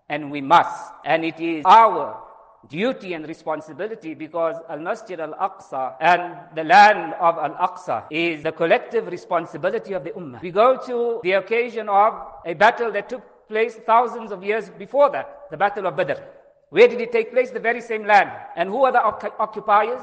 And 0.09 0.31
we 0.31 0.41
must. 0.41 0.83
And 1.05 1.25
it 1.25 1.39
is 1.39 1.63
our 1.65 2.03
duty 2.69 3.13
and 3.13 3.27
responsibility 3.27 4.13
because 4.13 4.55
Al-Masjid 4.69 5.19
Al-Aqsa 5.19 5.95
and 6.01 6.23
the 6.55 6.63
land 6.63 7.13
of 7.19 7.37
Al-Aqsa 7.37 8.05
is 8.11 8.43
the 8.43 8.51
collective 8.51 9.07
responsibility 9.07 9.93
of 9.93 10.03
the 10.03 10.11
Ummah. 10.11 10.41
We 10.41 10.51
go 10.51 10.77
to 10.85 11.19
the 11.23 11.33
occasion 11.33 11.87
of 11.89 12.13
a 12.45 12.53
battle 12.53 12.91
that 12.91 13.09
took 13.09 13.23
place 13.47 13.75
thousands 13.85 14.31
of 14.31 14.43
years 14.43 14.69
before 14.69 15.09
that, 15.11 15.47
the 15.51 15.57
Battle 15.57 15.87
of 15.87 15.95
Badr. 15.95 16.19
Where 16.69 16.87
did 16.87 16.99
it 16.99 17.11
take 17.11 17.31
place? 17.31 17.51
The 17.51 17.59
very 17.59 17.81
same 17.81 18.05
land. 18.05 18.29
And 18.55 18.69
who 18.69 18.83
are 18.85 18.91
the 18.91 19.01
occupiers? 19.01 20.01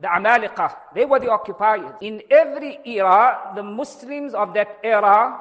The 0.00 0.08
Amaliqah. 0.08 0.74
They 0.94 1.04
were 1.04 1.20
the 1.20 1.30
occupiers. 1.30 1.92
In 2.00 2.22
every 2.30 2.80
era, 2.84 3.52
the 3.54 3.62
Muslims 3.62 4.34
of 4.34 4.54
that 4.54 4.78
era 4.82 5.38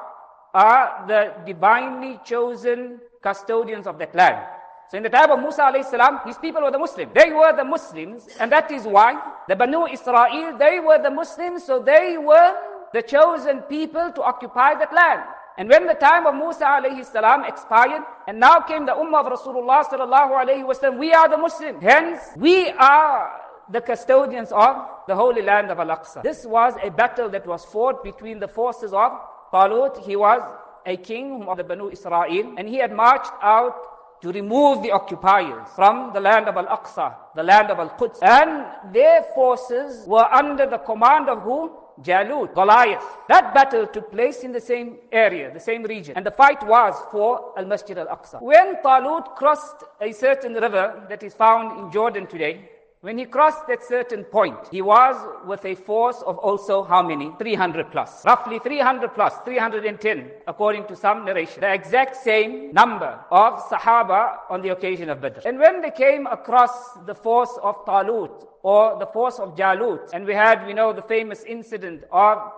are 0.54 1.06
the 1.08 1.34
divinely 1.46 2.20
chosen 2.26 3.00
custodians 3.22 3.88
of 3.88 3.98
that 4.00 4.14
land. 4.14 4.46
So 4.90 4.98
in 4.98 5.04
the 5.04 5.10
time 5.10 5.30
of 5.30 5.40
Musa 5.40 5.62
alayhi 5.62 5.86
salam, 5.86 6.20
his 6.26 6.38
people 6.38 6.64
were 6.64 6.72
the 6.72 6.80
Muslims. 6.80 7.12
They 7.14 7.32
were 7.32 7.56
the 7.56 7.64
Muslims, 7.64 8.28
and 8.40 8.52
that 8.52 8.72
is 8.72 8.84
why 8.84 9.22
the 9.48 9.56
Banu 9.56 9.86
Israel, 9.86 10.58
they 10.58 10.80
were 10.80 11.02
the 11.02 11.12
Muslims, 11.12 11.64
so 11.64 11.80
they 11.80 12.18
were 12.18 12.56
the 12.92 13.04
chosen 13.04 13.62
people 13.70 14.12
to 14.12 14.24
occupy 14.24 14.74
that 14.76 14.92
land. 14.92 15.22
And 15.58 15.70
when 15.70 15.88
the 15.88 15.94
time 15.96 16.26
of 16.26 16.36
Musa 16.36 16.64
alayhi 16.64 17.06
salam 17.06 17.44
expired, 17.44 18.02
and 18.28 18.40
now 18.40 18.60
came 18.62 18.86
the 18.86 18.94
ummah 18.94 19.26
of 19.26 19.40
Rasulullah 19.40 19.84
sallallahu 19.84 20.32
alayhi 20.44 20.66
wasallam, 20.66 20.98
we 20.98 21.12
are 21.12 21.28
the 21.28 21.38
Muslims. 21.38 21.82
Hence, 21.82 22.20
we 22.38 22.70
are 22.72 23.32
the 23.70 23.82
custodians 23.82 24.52
of 24.52 24.78
the 25.08 25.16
holy 25.16 25.42
land 25.42 25.70
of 25.70 25.80
Al-Aqsa. 25.80 26.24
This 26.24 26.46
was 26.46 26.74
a 26.82 26.90
battle 26.90 27.30
that 27.30 27.46
was 27.46 27.66
fought 27.66 28.04
between 28.04 28.40
the 28.40 28.48
forces 28.48 28.94
of 28.94 29.12
Talut. 29.52 29.98
He 30.06 30.16
was 30.16 30.42
a 30.86 30.98
king 30.98 31.44
of 31.48 31.58
the 31.58 31.64
Banu 31.64 31.90
Israel, 31.90 32.54
and 32.58 32.68
he 32.68 32.78
had 32.78 32.92
marched 32.92 33.32
out 33.42 34.22
to 34.22 34.32
remove 34.32 34.82
the 34.84 34.92
occupiers 34.92 35.68
from 35.76 36.12
the 36.14 36.20
land 36.20 36.48
of 36.48 36.58
Al-Aqsa, 36.58 37.16
the 37.36 37.44
land 37.44 37.70
of 37.70 37.80
Al-Quds. 37.80 38.20
And 38.22 38.66
their 38.94 39.24
forces 39.36 40.06
were 40.08 40.26
under 40.34 40.66
the 40.66 40.80
command 40.80 41.30
of 41.30 41.42
who? 41.42 41.72
Jalut, 42.04 42.54
Goliath. 42.54 43.04
That 43.28 43.54
battle 43.54 43.88
took 43.88 44.12
place 44.12 44.44
in 44.44 44.52
the 44.52 44.62
same 44.62 44.98
area, 45.12 45.54
the 45.54 45.60
same 45.60 45.84
region. 45.84 46.16
And 46.16 46.26
the 46.26 46.32
fight 46.32 46.66
was 46.66 46.96
for 47.12 47.54
Al 47.58 47.66
Masjid 47.66 47.98
al 47.98 48.08
Aqsa. 48.08 48.42
When 48.42 48.82
Talut 48.82 49.36
crossed 49.36 49.84
a 50.00 50.12
certain 50.12 50.54
river 50.54 51.06
that 51.10 51.24
is 51.24 51.34
found 51.34 51.80
in 51.80 51.92
Jordan 51.92 52.28
today, 52.28 52.70
when 53.02 53.18
he 53.18 53.24
crossed 53.24 53.66
that 53.68 53.82
certain 53.82 54.26
point, 54.26 54.58
he 54.72 54.82
was 54.82 55.16
with 55.48 55.64
a 55.64 55.74
force 55.74 56.22
of 56.26 56.38
also 56.38 56.84
how 56.84 57.02
many? 57.02 57.32
300 57.40 57.92
plus. 57.92 58.26
Roughly 58.26 58.60
300 58.60 59.14
plus, 59.14 59.36
310, 59.46 60.30
according 60.48 60.86
to 60.88 60.98
some 60.98 61.24
narration. 61.24 61.62
The 61.62 61.74
exact 61.74 62.18
same 62.18 62.74
number 62.74 63.18
of 63.32 63.60
Sahaba 63.70 64.40
on 64.50 64.62
the 64.62 64.70
occasion 64.70 65.10
of 65.10 65.22
Badr. 65.22 65.40
And 65.46 65.60
when 65.60 65.82
they 65.82 65.92
came 65.92 66.28
across 66.28 66.72
the 67.06 67.16
force 67.16 67.58
of 67.64 67.86
Talut, 67.86 68.48
or 68.64 69.00
the 69.00 69.06
force 69.06 69.40
of 69.40 69.56
Jalut, 69.56 70.10
and 70.12 70.26
we 70.26 70.34
had, 70.34 70.68
we 70.68 70.74
know, 70.74 70.92
the 70.92 71.02
famous 71.04 71.44
incident 71.44 72.04
of 72.12 72.52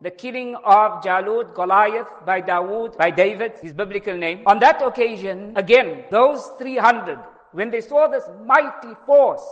the 0.00 0.10
killing 0.10 0.56
of 0.64 1.02
Jalut, 1.04 1.54
Goliath 1.54 2.08
by 2.24 2.40
Dawood, 2.40 2.96
by 2.96 3.10
David, 3.10 3.52
his 3.60 3.74
biblical 3.74 4.16
name. 4.16 4.42
On 4.46 4.58
that 4.60 4.80
occasion, 4.80 5.52
again, 5.54 6.04
those 6.10 6.50
300, 6.58 7.18
when 7.52 7.70
they 7.70 7.82
saw 7.82 8.08
this 8.08 8.24
mighty 8.46 8.94
force, 9.04 9.44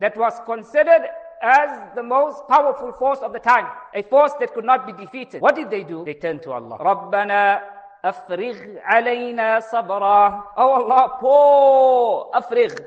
that 0.00 0.16
was 0.16 0.34
considered 0.46 1.02
as 1.42 1.94
the 1.94 2.02
most 2.02 2.46
powerful 2.48 2.92
force 2.92 3.20
of 3.20 3.32
the 3.32 3.38
time, 3.38 3.66
a 3.94 4.02
force 4.02 4.32
that 4.40 4.52
could 4.52 4.64
not 4.64 4.86
be 4.86 4.92
defeated. 4.92 5.40
What 5.40 5.56
did 5.56 5.70
they 5.70 5.84
do? 5.84 6.04
They 6.04 6.14
turned 6.14 6.42
to 6.42 6.52
Allah. 6.52 6.78
رَبَّنَا 6.78 7.62
أَفْرِغْ 8.04 8.82
عَلَيْنَا 8.84 9.60
صَبْرًا 9.70 10.42
Oh 10.56 10.72
Allah, 10.72 11.16
pour, 11.20 12.30
أفرغ. 12.32 12.78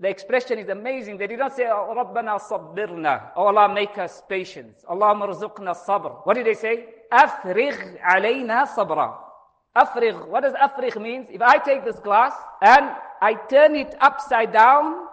The 0.00 0.08
expression 0.08 0.58
is 0.58 0.68
amazing. 0.68 1.18
They 1.18 1.26
did 1.26 1.38
not 1.38 1.54
say, 1.54 1.66
oh, 1.66 1.94
رَبَّنَا 1.96 2.40
صَبِّرْنَا 2.40 3.32
Oh 3.36 3.46
Allah, 3.46 3.72
make 3.72 3.96
us 3.98 4.22
patient. 4.28 4.74
Allah 4.88 5.14
مرزقنا 5.14 5.70
الصبر. 5.70 6.24
What 6.24 6.34
did 6.34 6.46
they 6.46 6.54
say? 6.54 6.86
أَفْرِغْ 7.12 8.00
عَلَيْنَا 8.00 8.74
صَبْرًا 8.74 9.14
Afrigh. 9.76 10.26
What 10.26 10.42
does 10.42 10.54
afrigh 10.54 11.00
means? 11.00 11.28
If 11.30 11.42
I 11.42 11.58
take 11.58 11.84
this 11.84 12.00
glass 12.00 12.32
and 12.60 12.90
I 13.20 13.34
turn 13.34 13.76
it 13.76 13.94
upside 14.00 14.52
down, 14.52 15.03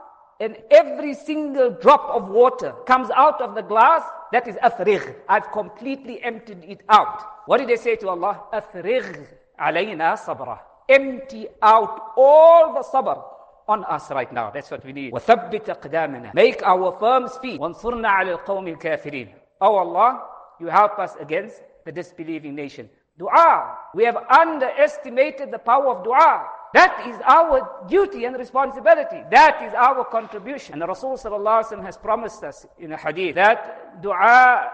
and 0.42 0.58
every 0.72 1.14
single 1.14 1.72
drop 1.72 2.10
of 2.10 2.30
water 2.30 2.74
comes 2.86 3.10
out 3.12 3.42
of 3.42 3.56
the 3.56 3.62
glass, 3.62 4.04
that 4.32 4.48
is 4.48 4.56
afrigh. 4.58 5.16
I've 5.28 5.52
completely 5.52 6.22
emptied 6.24 6.64
it 6.68 6.82
out. 6.90 7.24
What 7.46 7.58
did 7.58 7.70
they 7.70 7.76
say 7.76 7.96
to 7.98 8.10
Allah? 8.10 8.44
Afrigh 8.54 9.26
alayna 9.60 10.18
sabra. 10.18 10.62
Empty 10.90 11.48
out 11.62 12.14
all 12.16 12.74
the 12.74 12.82
sabr 12.82 13.24
on 13.68 13.84
us 13.86 14.10
right 14.12 14.32
now. 14.32 14.52
That's 14.52 14.72
what 14.72 14.86
we 14.86 14.94
need. 14.94 15.14
وثبت 15.14 15.70
أقدامنا. 15.70 16.34
Make 16.34 16.62
our 16.64 16.98
firm 17.00 17.28
feet. 17.42 17.60
وانصرنا 17.60 18.10
على 18.10 18.32
القوم 18.32 18.68
الكافرين. 18.68 19.34
Oh 19.62 19.76
Allah, 19.76 20.24
you 20.60 20.68
help 20.68 21.00
us 21.00 21.16
against 21.20 21.64
the 21.86 21.92
disbelieving 21.92 22.54
nation. 22.56 22.90
Dua. 23.18 23.76
We 23.96 24.06
have 24.06 24.18
underestimated 24.30 25.52
the 25.52 25.58
power 25.58 25.98
of 25.98 26.04
dua. 26.04 26.46
That 26.75 27.07
is 27.07 27.17
our 27.27 27.87
duty 27.89 28.25
and 28.25 28.37
responsibility. 28.37 29.23
That 29.31 29.63
is 29.63 29.75
our 29.75 30.05
contribution. 30.07 30.81
And 30.81 30.89
Rasul 30.89 31.19
has 31.19 31.97
promised 31.99 32.43
us 32.45 32.67
in 32.79 32.93
a 32.93 32.97
hadith 32.97 33.35
that 33.35 34.01
dua, 34.03 34.71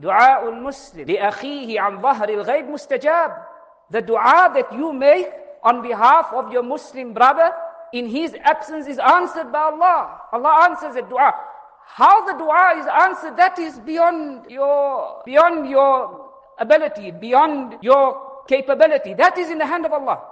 dua 0.00 0.40
al-Muslim 0.42 1.06
the 1.06 1.18
akhihi 1.18 1.76
an 1.78 2.02
al-ghayb 2.02 2.68
mustajab. 2.68 3.36
The 3.90 4.00
dua 4.00 4.52
that 4.54 4.72
you 4.72 4.92
make 4.92 5.28
on 5.62 5.82
behalf 5.82 6.32
of 6.32 6.50
your 6.50 6.62
Muslim 6.62 7.12
brother 7.12 7.52
in 7.92 8.08
his 8.08 8.34
absence 8.42 8.86
is 8.86 8.98
answered 8.98 9.52
by 9.52 9.70
Allah. 9.70 10.20
Allah 10.32 10.68
answers 10.70 10.94
the 10.94 11.02
dua. 11.02 11.32
How 11.86 12.24
the 12.24 12.38
dua 12.38 12.80
is 12.80 12.86
answered, 12.86 13.36
that 13.36 13.58
is 13.58 13.78
beyond 13.80 14.50
your, 14.50 15.22
beyond 15.26 15.68
your 15.68 16.30
ability, 16.58 17.10
beyond 17.10 17.76
your 17.82 18.44
capability. 18.48 19.12
That 19.12 19.36
is 19.36 19.50
in 19.50 19.58
the 19.58 19.66
hand 19.66 19.84
of 19.84 19.92
Allah. 19.92 20.22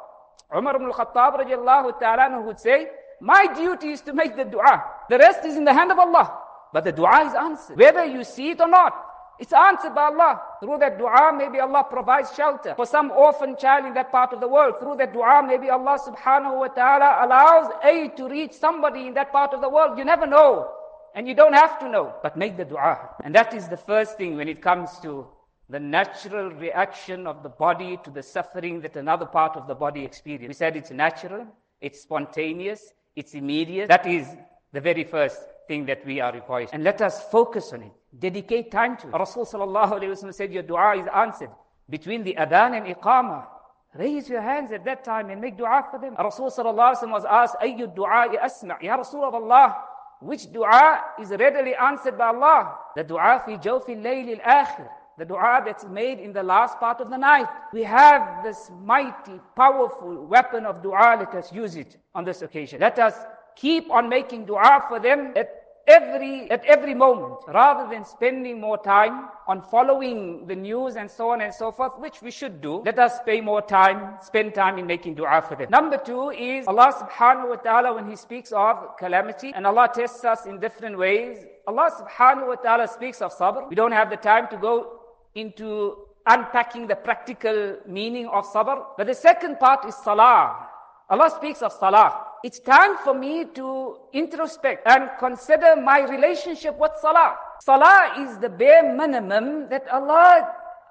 Umar 0.56 0.76
ibn 0.76 0.86
al-Khattab 0.86 1.98
ta'ala 1.98 2.40
would 2.42 2.58
say, 2.58 2.88
my 3.20 3.46
duty 3.54 3.90
is 3.90 4.00
to 4.02 4.12
make 4.12 4.36
the 4.36 4.44
dua. 4.44 4.82
The 5.08 5.18
rest 5.18 5.44
is 5.44 5.56
in 5.56 5.64
the 5.64 5.72
hand 5.72 5.92
of 5.92 5.98
Allah. 5.98 6.38
But 6.72 6.84
the 6.84 6.92
dua 6.92 7.26
is 7.26 7.34
answered, 7.34 7.78
whether 7.78 8.04
you 8.04 8.24
see 8.24 8.50
it 8.50 8.60
or 8.60 8.68
not. 8.68 8.92
It's 9.38 9.52
answered 9.52 9.94
by 9.94 10.04
Allah. 10.04 10.40
Through 10.60 10.78
that 10.78 10.98
dua, 10.98 11.32
maybe 11.36 11.58
Allah 11.58 11.84
provides 11.88 12.34
shelter 12.34 12.74
for 12.74 12.86
some 12.86 13.10
orphan 13.10 13.56
child 13.56 13.86
in 13.86 13.94
that 13.94 14.12
part 14.12 14.32
of 14.32 14.40
the 14.40 14.48
world. 14.48 14.74
Through 14.80 14.96
that 14.96 15.12
dua, 15.12 15.42
maybe 15.46 15.68
Allah 15.70 15.98
subhanahu 15.98 16.58
wa 16.58 16.68
ta'ala 16.68 17.26
allows 17.26 17.72
aid 17.84 18.16
to 18.18 18.28
reach 18.28 18.52
somebody 18.52 19.06
in 19.06 19.14
that 19.14 19.32
part 19.32 19.52
of 19.52 19.60
the 19.60 19.68
world. 19.68 19.98
You 19.98 20.04
never 20.04 20.26
know. 20.26 20.70
And 21.14 21.28
you 21.28 21.34
don't 21.34 21.54
have 21.54 21.78
to 21.80 21.88
know. 21.88 22.14
But 22.22 22.36
make 22.36 22.56
the 22.56 22.64
dua. 22.64 23.16
And 23.24 23.34
that 23.34 23.52
is 23.54 23.68
the 23.68 23.76
first 23.76 24.16
thing 24.16 24.36
when 24.36 24.48
it 24.48 24.62
comes 24.62 24.98
to 25.00 25.26
the 25.72 25.80
natural 25.80 26.50
reaction 26.50 27.26
of 27.26 27.42
the 27.42 27.48
body 27.48 27.98
to 28.04 28.10
the 28.10 28.22
suffering 28.22 28.82
that 28.82 28.94
another 28.94 29.24
part 29.24 29.56
of 29.56 29.66
the 29.66 29.74
body 29.74 30.04
experiences. 30.04 30.48
We 30.48 30.52
said 30.54 30.76
it's 30.76 30.90
natural, 30.90 31.46
it's 31.80 32.02
spontaneous, 32.02 32.92
it's 33.16 33.32
immediate. 33.32 33.88
That 33.88 34.06
is 34.06 34.28
the 34.72 34.82
very 34.82 35.02
first 35.02 35.38
thing 35.68 35.86
that 35.86 36.04
we 36.04 36.20
are 36.20 36.30
required. 36.30 36.68
And 36.74 36.84
let 36.84 37.00
us 37.00 37.24
focus 37.30 37.72
on 37.72 37.84
it. 37.84 37.92
Dedicate 38.18 38.70
time 38.70 38.98
to 38.98 39.08
it. 39.08 39.12
Rasul 39.12 39.46
sallallahu 39.46 39.92
alayhi 39.98 40.22
wa 40.22 40.30
said, 40.30 40.52
Your 40.52 40.62
dua 40.62 40.98
is 41.00 41.08
answered 41.14 41.50
between 41.88 42.22
the 42.22 42.34
adhan 42.38 42.76
and 42.76 42.94
iqamah. 42.94 43.46
Raise 43.94 44.28
your 44.28 44.42
hands 44.42 44.72
at 44.72 44.84
that 44.84 45.04
time 45.04 45.30
and 45.30 45.40
make 45.40 45.56
dua 45.56 45.86
for 45.90 45.98
them. 45.98 46.14
Rasul 46.18 46.50
sallallahu 46.50 47.10
was 47.10 47.24
asked, 47.24 47.56
Ayyu 47.62 47.94
dua 47.94 48.28
asma' 48.42 48.76
Ya 48.82 48.96
Rasul 48.96 49.24
Allah, 49.24 49.76
which 50.20 50.52
dua 50.52 51.00
is 51.18 51.30
readily 51.30 51.74
answered 51.74 52.18
by 52.18 52.26
Allah? 52.26 52.76
The 52.94 53.04
dua 53.04 53.42
fi 53.46 53.56
jawfi 53.56 53.96
layl 53.96 54.38
al-akhir. 54.38 54.90
The 55.18 55.24
dua 55.26 55.62
that's 55.64 55.84
made 55.84 56.18
in 56.20 56.32
the 56.32 56.42
last 56.42 56.78
part 56.78 57.00
of 57.00 57.10
the 57.10 57.18
night. 57.18 57.46
We 57.72 57.82
have 57.82 58.42
this 58.42 58.70
mighty, 58.82 59.40
powerful 59.54 60.26
weapon 60.26 60.64
of 60.64 60.82
dua. 60.82 61.16
Let 61.18 61.34
us 61.34 61.52
use 61.52 61.76
it 61.76 61.98
on 62.14 62.24
this 62.24 62.42
occasion. 62.42 62.80
Let 62.80 62.98
us 62.98 63.14
keep 63.54 63.90
on 63.90 64.08
making 64.08 64.46
dua 64.46 64.84
for 64.88 64.98
them 64.98 65.32
at 65.36 65.62
every, 65.86 66.50
at 66.50 66.64
every 66.64 66.94
moment, 66.94 67.40
rather 67.48 67.90
than 67.90 68.04
spending 68.04 68.60
more 68.60 68.78
time 68.82 69.28
on 69.46 69.60
following 69.62 70.46
the 70.46 70.54
news 70.54 70.96
and 70.96 71.10
so 71.10 71.30
on 71.30 71.40
and 71.40 71.52
so 71.52 71.70
forth, 71.70 71.92
which 71.98 72.22
we 72.22 72.30
should 72.30 72.60
do. 72.60 72.82
Let 72.84 72.98
us 72.98 73.18
pay 73.26 73.40
more 73.40 73.60
time, 73.60 74.16
spend 74.22 74.54
time 74.54 74.78
in 74.78 74.86
making 74.86 75.16
dua 75.16 75.42
for 75.46 75.56
them. 75.56 75.68
Number 75.70 75.98
two 75.98 76.30
is 76.30 76.66
Allah 76.66 76.92
subhanahu 76.92 77.50
wa 77.50 77.56
ta'ala 77.56 77.94
when 77.94 78.08
He 78.08 78.16
speaks 78.16 78.52
of 78.52 78.96
calamity, 78.98 79.52
and 79.54 79.66
Allah 79.66 79.90
tests 79.92 80.24
us 80.24 80.46
in 80.46 80.60
different 80.60 80.96
ways. 80.96 81.44
Allah 81.66 81.90
subhanahu 81.90 82.48
wa 82.48 82.54
ta'ala 82.54 82.88
speaks 82.88 83.20
of 83.20 83.36
sabr. 83.36 83.68
We 83.68 83.74
don't 83.74 83.92
have 83.92 84.10
the 84.10 84.16
time 84.16 84.48
to 84.48 84.56
go 84.56 85.00
into 85.34 85.96
unpacking 86.26 86.86
the 86.86 86.96
practical 86.96 87.76
meaning 87.86 88.26
of 88.28 88.44
sabr. 88.46 88.84
But 88.96 89.06
the 89.06 89.14
second 89.14 89.58
part 89.58 89.84
is 89.86 89.94
salah. 89.96 90.68
Allah 91.10 91.30
speaks 91.36 91.62
of 91.62 91.72
salah. 91.72 92.24
It's 92.44 92.58
time 92.58 92.96
for 93.04 93.14
me 93.14 93.44
to 93.54 93.96
introspect 94.12 94.86
and 94.86 95.10
consider 95.18 95.76
my 95.76 96.00
relationship 96.00 96.78
with 96.78 96.92
salah. 97.00 97.36
Salah 97.60 98.14
is 98.18 98.38
the 98.38 98.48
bare 98.48 98.94
minimum 98.94 99.68
that 99.68 99.86
Allah 99.88 100.48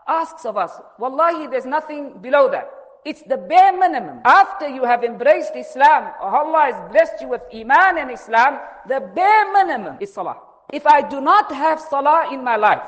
asks 0.08 0.46
of 0.46 0.58
us. 0.58 0.72
Wallahi, 1.00 1.48
there's 1.48 1.66
nothing 1.66 2.20
below 2.22 2.50
that. 2.52 2.70
It's 3.04 3.24
the 3.24 3.38
bare 3.38 3.76
minimum. 3.76 4.22
After 4.26 4.68
you 4.70 4.84
have 4.86 5.04
embraced 5.04 5.56
Islam, 5.56 6.14
Allah 6.22 6.72
has 6.72 6.92
blessed 6.92 7.22
you 7.22 7.30
with 7.30 7.42
Iman 7.54 7.98
and 7.98 8.12
Islam, 8.12 8.60
the 8.88 9.00
bare 9.16 9.52
minimum 9.52 9.98
is 10.00 10.14
Salah. 10.14 10.38
If 10.72 10.86
I 10.86 11.02
do 11.02 11.20
not 11.20 11.52
have 11.52 11.80
Salah 11.82 12.32
in 12.32 12.44
my 12.44 12.58
life, 12.58 12.84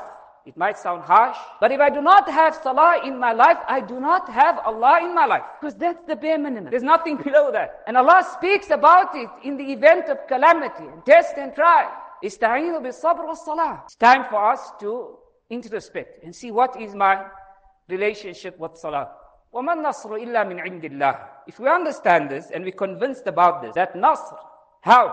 it 0.48 0.56
might 0.56 0.78
sound 0.78 1.02
harsh, 1.02 1.36
but 1.60 1.72
if 1.72 1.78
I 1.78 1.90
do 1.90 2.00
not 2.00 2.26
have 2.30 2.54
salah 2.54 3.02
in 3.04 3.18
my 3.18 3.32
life, 3.32 3.58
I 3.66 3.82
do 3.82 4.00
not 4.00 4.30
have 4.30 4.58
Allah 4.64 5.00
in 5.02 5.14
my 5.14 5.26
life. 5.26 5.42
Because 5.60 5.74
that's 5.74 6.02
the 6.06 6.16
bare 6.16 6.38
minimum. 6.38 6.70
There's 6.70 6.82
nothing 6.82 7.18
below 7.18 7.52
that. 7.52 7.82
And 7.86 7.98
Allah 7.98 8.26
speaks 8.32 8.70
about 8.70 9.14
it 9.14 9.28
in 9.44 9.58
the 9.58 9.72
event 9.72 10.08
of 10.08 10.26
calamity 10.26 10.84
and 10.90 11.04
test 11.04 11.34
and 11.36 11.54
trial. 11.54 11.92
Ista'inu 12.24 12.80
sabr 12.80 13.26
wa 13.26 13.34
salah. 13.34 13.82
It's 13.84 13.96
time 13.96 14.24
for 14.30 14.50
us 14.50 14.72
to 14.80 15.18
introspect 15.50 16.24
and 16.24 16.34
see 16.34 16.50
what 16.50 16.80
is 16.80 16.94
my 16.94 17.26
relationship 17.88 18.58
with 18.58 18.76
salah. 18.78 19.10
وَمَا 19.52 19.74
النَّصْرُ 19.76 20.12
إِلَّا 20.12 20.48
مِنْ 20.48 20.60
عِنْدِ 20.64 20.92
اللَّهِ 20.92 21.26
If 21.46 21.58
we 21.58 21.68
understand 21.68 22.30
this 22.30 22.50
and 22.50 22.64
we're 22.64 22.72
convinced 22.72 23.26
about 23.26 23.60
this, 23.60 23.74
that 23.74 23.94
nasr, 23.94 24.36
help, 24.80 25.12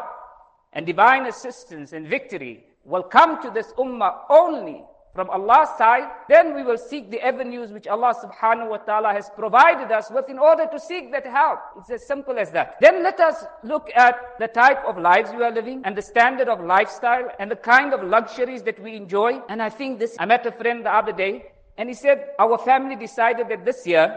and 0.71 0.85
divine 0.85 1.25
assistance 1.25 1.91
and 1.91 2.07
victory 2.07 2.65
will 2.85 3.03
come 3.03 3.41
to 3.41 3.49
this 3.49 3.73
ummah 3.77 4.19
only 4.29 4.83
from 5.14 5.28
Allah's 5.28 5.68
side, 5.76 6.08
then 6.28 6.54
we 6.54 6.62
will 6.62 6.78
seek 6.78 7.10
the 7.10 7.20
avenues 7.20 7.72
which 7.72 7.88
Allah 7.88 8.14
subhanahu 8.14 8.70
wa 8.70 8.76
ta'ala 8.76 9.12
has 9.12 9.28
provided 9.36 9.90
us 9.90 10.10
with 10.10 10.28
in 10.28 10.38
order 10.38 10.66
to 10.70 10.78
seek 10.78 11.10
that 11.10 11.26
help. 11.26 11.58
It's 11.78 11.90
as 11.90 12.06
simple 12.06 12.38
as 12.38 12.50
that. 12.52 12.76
Then 12.80 13.02
let 13.02 13.18
us 13.18 13.44
look 13.64 13.90
at 13.96 14.16
the 14.38 14.46
type 14.46 14.84
of 14.86 14.98
lives 14.98 15.30
we 15.36 15.42
are 15.42 15.50
living 15.50 15.82
and 15.84 15.96
the 15.96 16.02
standard 16.02 16.48
of 16.48 16.60
lifestyle 16.60 17.28
and 17.40 17.50
the 17.50 17.56
kind 17.56 17.92
of 17.92 18.04
luxuries 18.04 18.62
that 18.62 18.80
we 18.80 18.94
enjoy. 18.94 19.40
And 19.48 19.60
I 19.60 19.68
think 19.68 19.98
this, 19.98 20.14
I 20.18 20.26
met 20.26 20.46
a 20.46 20.52
friend 20.52 20.86
the 20.86 20.94
other 20.94 21.12
day 21.12 21.46
and 21.76 21.88
he 21.88 21.94
said, 21.94 22.28
our 22.38 22.58
family 22.58 22.94
decided 22.94 23.48
that 23.48 23.64
this 23.64 23.86
year, 23.86 24.16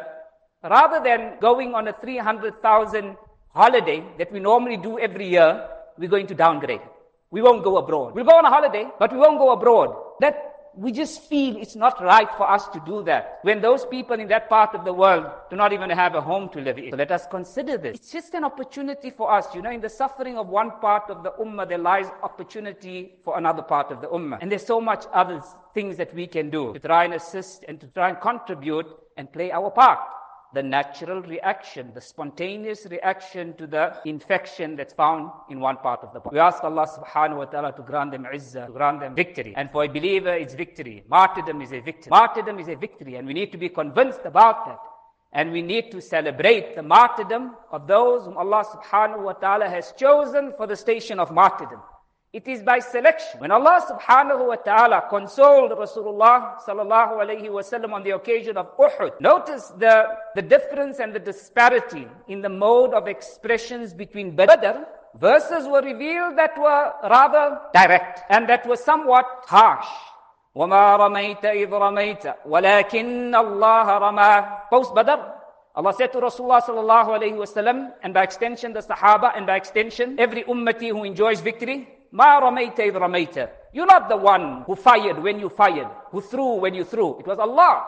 rather 0.63 1.03
than 1.03 1.39
going 1.39 1.73
on 1.73 1.87
a 1.87 1.93
300,000 1.93 3.17
holiday 3.49 4.03
that 4.19 4.31
we 4.31 4.39
normally 4.39 4.77
do 4.77 4.99
every 4.99 5.29
year, 5.29 5.67
we're 5.97 6.09
going 6.09 6.27
to 6.27 6.35
downgrade. 6.35 6.81
We 7.31 7.41
won't 7.41 7.63
go 7.63 7.77
abroad. 7.77 8.13
We'll 8.13 8.25
go 8.25 8.37
on 8.37 8.45
a 8.45 8.49
holiday, 8.49 8.87
but 8.99 9.11
we 9.11 9.17
won't 9.17 9.39
go 9.39 9.51
abroad. 9.53 9.95
That 10.19 10.52
we 10.75 10.91
just 10.91 11.21
feel 11.23 11.57
it's 11.57 11.75
not 11.75 12.01
right 12.01 12.29
for 12.35 12.49
us 12.49 12.67
to 12.69 12.81
do 12.85 13.03
that 13.03 13.39
when 13.43 13.61
those 13.61 13.85
people 13.85 14.19
in 14.19 14.27
that 14.27 14.49
part 14.49 14.73
of 14.73 14.85
the 14.85 14.93
world 14.93 15.25
do 15.49 15.55
not 15.55 15.71
even 15.73 15.89
have 15.89 16.15
a 16.15 16.21
home 16.21 16.49
to 16.49 16.59
live 16.59 16.77
in. 16.77 16.91
So 16.91 16.97
let 16.97 17.11
us 17.11 17.27
consider 17.27 17.77
this. 17.77 17.95
It's 17.95 18.11
just 18.11 18.33
an 18.33 18.43
opportunity 18.43 19.09
for 19.09 19.31
us. 19.31 19.53
You 19.53 19.61
know, 19.61 19.71
in 19.71 19.81
the 19.81 19.89
suffering 19.89 20.37
of 20.37 20.47
one 20.47 20.71
part 20.81 21.09
of 21.09 21.23
the 21.23 21.31
ummah, 21.31 21.67
there 21.67 21.77
lies 21.77 22.07
opportunity 22.23 23.13
for 23.23 23.37
another 23.37 23.61
part 23.61 23.91
of 23.91 24.01
the 24.01 24.07
ummah. 24.07 24.39
And 24.41 24.51
there's 24.51 24.65
so 24.65 24.81
much 24.81 25.05
other 25.13 25.41
things 25.73 25.97
that 25.97 26.13
we 26.13 26.27
can 26.27 26.49
do 26.49 26.73
to 26.73 26.79
try 26.79 27.05
and 27.05 27.13
assist 27.13 27.65
and 27.67 27.79
to 27.79 27.87
try 27.87 28.09
and 28.09 28.19
contribute 28.19 28.87
and 29.17 29.31
play 29.31 29.51
our 29.51 29.69
part 29.69 29.99
the 30.53 30.63
natural 30.63 31.21
reaction, 31.21 31.91
the 31.93 32.01
spontaneous 32.01 32.85
reaction 32.89 33.55
to 33.57 33.65
the 33.65 33.97
infection 34.05 34.75
that's 34.75 34.93
found 34.93 35.31
in 35.49 35.59
one 35.59 35.77
part 35.77 36.01
of 36.03 36.13
the 36.13 36.19
body. 36.19 36.35
We 36.35 36.39
ask 36.39 36.63
Allah 36.63 36.87
subhanahu 36.87 37.37
wa 37.37 37.45
ta'ala 37.45 37.73
to 37.73 37.81
grant 37.81 38.11
them 38.11 38.25
izzah, 38.31 38.67
to 38.67 38.71
grant 38.71 38.99
them 38.99 39.15
victory. 39.15 39.53
And 39.57 39.71
for 39.71 39.83
a 39.83 39.87
believer, 39.87 40.33
it's 40.33 40.53
victory. 40.53 41.03
Martyrdom 41.09 41.61
is 41.61 41.71
a 41.71 41.79
victory. 41.79 42.09
Martyrdom 42.11 42.59
is 42.59 42.67
a 42.67 42.75
victory, 42.75 43.15
and 43.15 43.27
we 43.27 43.33
need 43.33 43.51
to 43.51 43.57
be 43.57 43.69
convinced 43.69 44.21
about 44.25 44.65
that. 44.67 44.79
And 45.35 45.51
we 45.51 45.63
need 45.63 45.91
to 45.91 45.99
celebrate 45.99 46.75
the 46.75 46.83
martyrdom 46.83 47.55
of 47.71 47.87
those 47.87 48.25
whom 48.25 48.37
Allah 48.37 48.63
subhanahu 48.65 49.23
wa 49.23 49.33
ta'ala 49.33 49.67
has 49.67 49.93
chosen 49.97 50.53
for 50.55 50.67
the 50.67 50.75
station 50.75 51.19
of 51.19 51.31
martyrdom. 51.31 51.81
It 52.32 52.46
is 52.46 52.62
by 52.62 52.78
selection. 52.78 53.40
When 53.40 53.50
Allah 53.50 53.80
subhanahu 53.88 54.48
wa 54.48 54.56
ta'ala 54.56 55.06
consoled 55.08 55.72
Rasulullah 55.72 56.60
sallallahu 56.60 57.24
alayhi 57.24 57.48
wasallam 57.48 57.94
on 57.94 58.02
the 58.02 58.10
occasion 58.10 58.58
of 58.58 58.76
Uhud, 58.76 59.18
notice 59.18 59.68
the, 59.78 60.04
the 60.34 60.42
difference 60.42 61.00
and 61.00 61.14
the 61.14 61.18
disparity 61.18 62.06
in 62.28 62.42
the 62.42 62.50
mode 62.50 62.92
of 62.92 63.08
expressions 63.08 63.94
between 63.94 64.36
Badr 64.36 64.84
verses 65.14 65.66
were 65.66 65.80
revealed 65.80 66.36
that 66.36 66.56
were 66.58 66.92
rather 67.08 67.60
direct 67.72 68.20
and 68.28 68.46
that 68.48 68.66
were 68.66 68.76
somewhat 68.76 69.24
harsh. 69.46 69.88
وما 70.54 70.96
رميت 70.96 71.44
إذ 71.44 71.70
رميت 71.70 72.34
ولكن 72.46 73.34
الله 73.34 73.98
رمى 73.98 74.68
Post 74.70 74.94
Badr, 74.94 75.18
Allah 75.74 75.94
said 75.96 76.12
to 76.12 76.20
Rasulullah 76.20 76.60
sallallahu 76.60 77.08
alayhi 77.08 77.36
wasallam 77.36 77.92
and 78.02 78.12
by 78.12 78.22
extension 78.22 78.72
the 78.72 78.80
Sahaba 78.80 79.36
and 79.36 79.46
by 79.46 79.56
extension 79.56 80.18
every 80.18 80.42
ummati 80.44 80.88
who 80.88 81.04
enjoys 81.04 81.40
victory 81.40 81.88
Ma 82.13 82.39
ramaita 82.39 82.85
id 82.85 82.93
ramaita. 82.93 83.49
You're 83.73 83.87
not 83.87 84.07
the 84.07 84.15
one 84.15 84.61
who 84.67 84.75
fired 84.75 85.17
when 85.17 85.39
you 85.39 85.49
fired, 85.49 85.87
who 86.11 86.21
threw 86.21 86.55
when 86.61 86.75
you 86.75 86.83
threw. 86.83 87.17
It 87.19 87.25
was 87.25 87.39
Allah. 87.39 87.87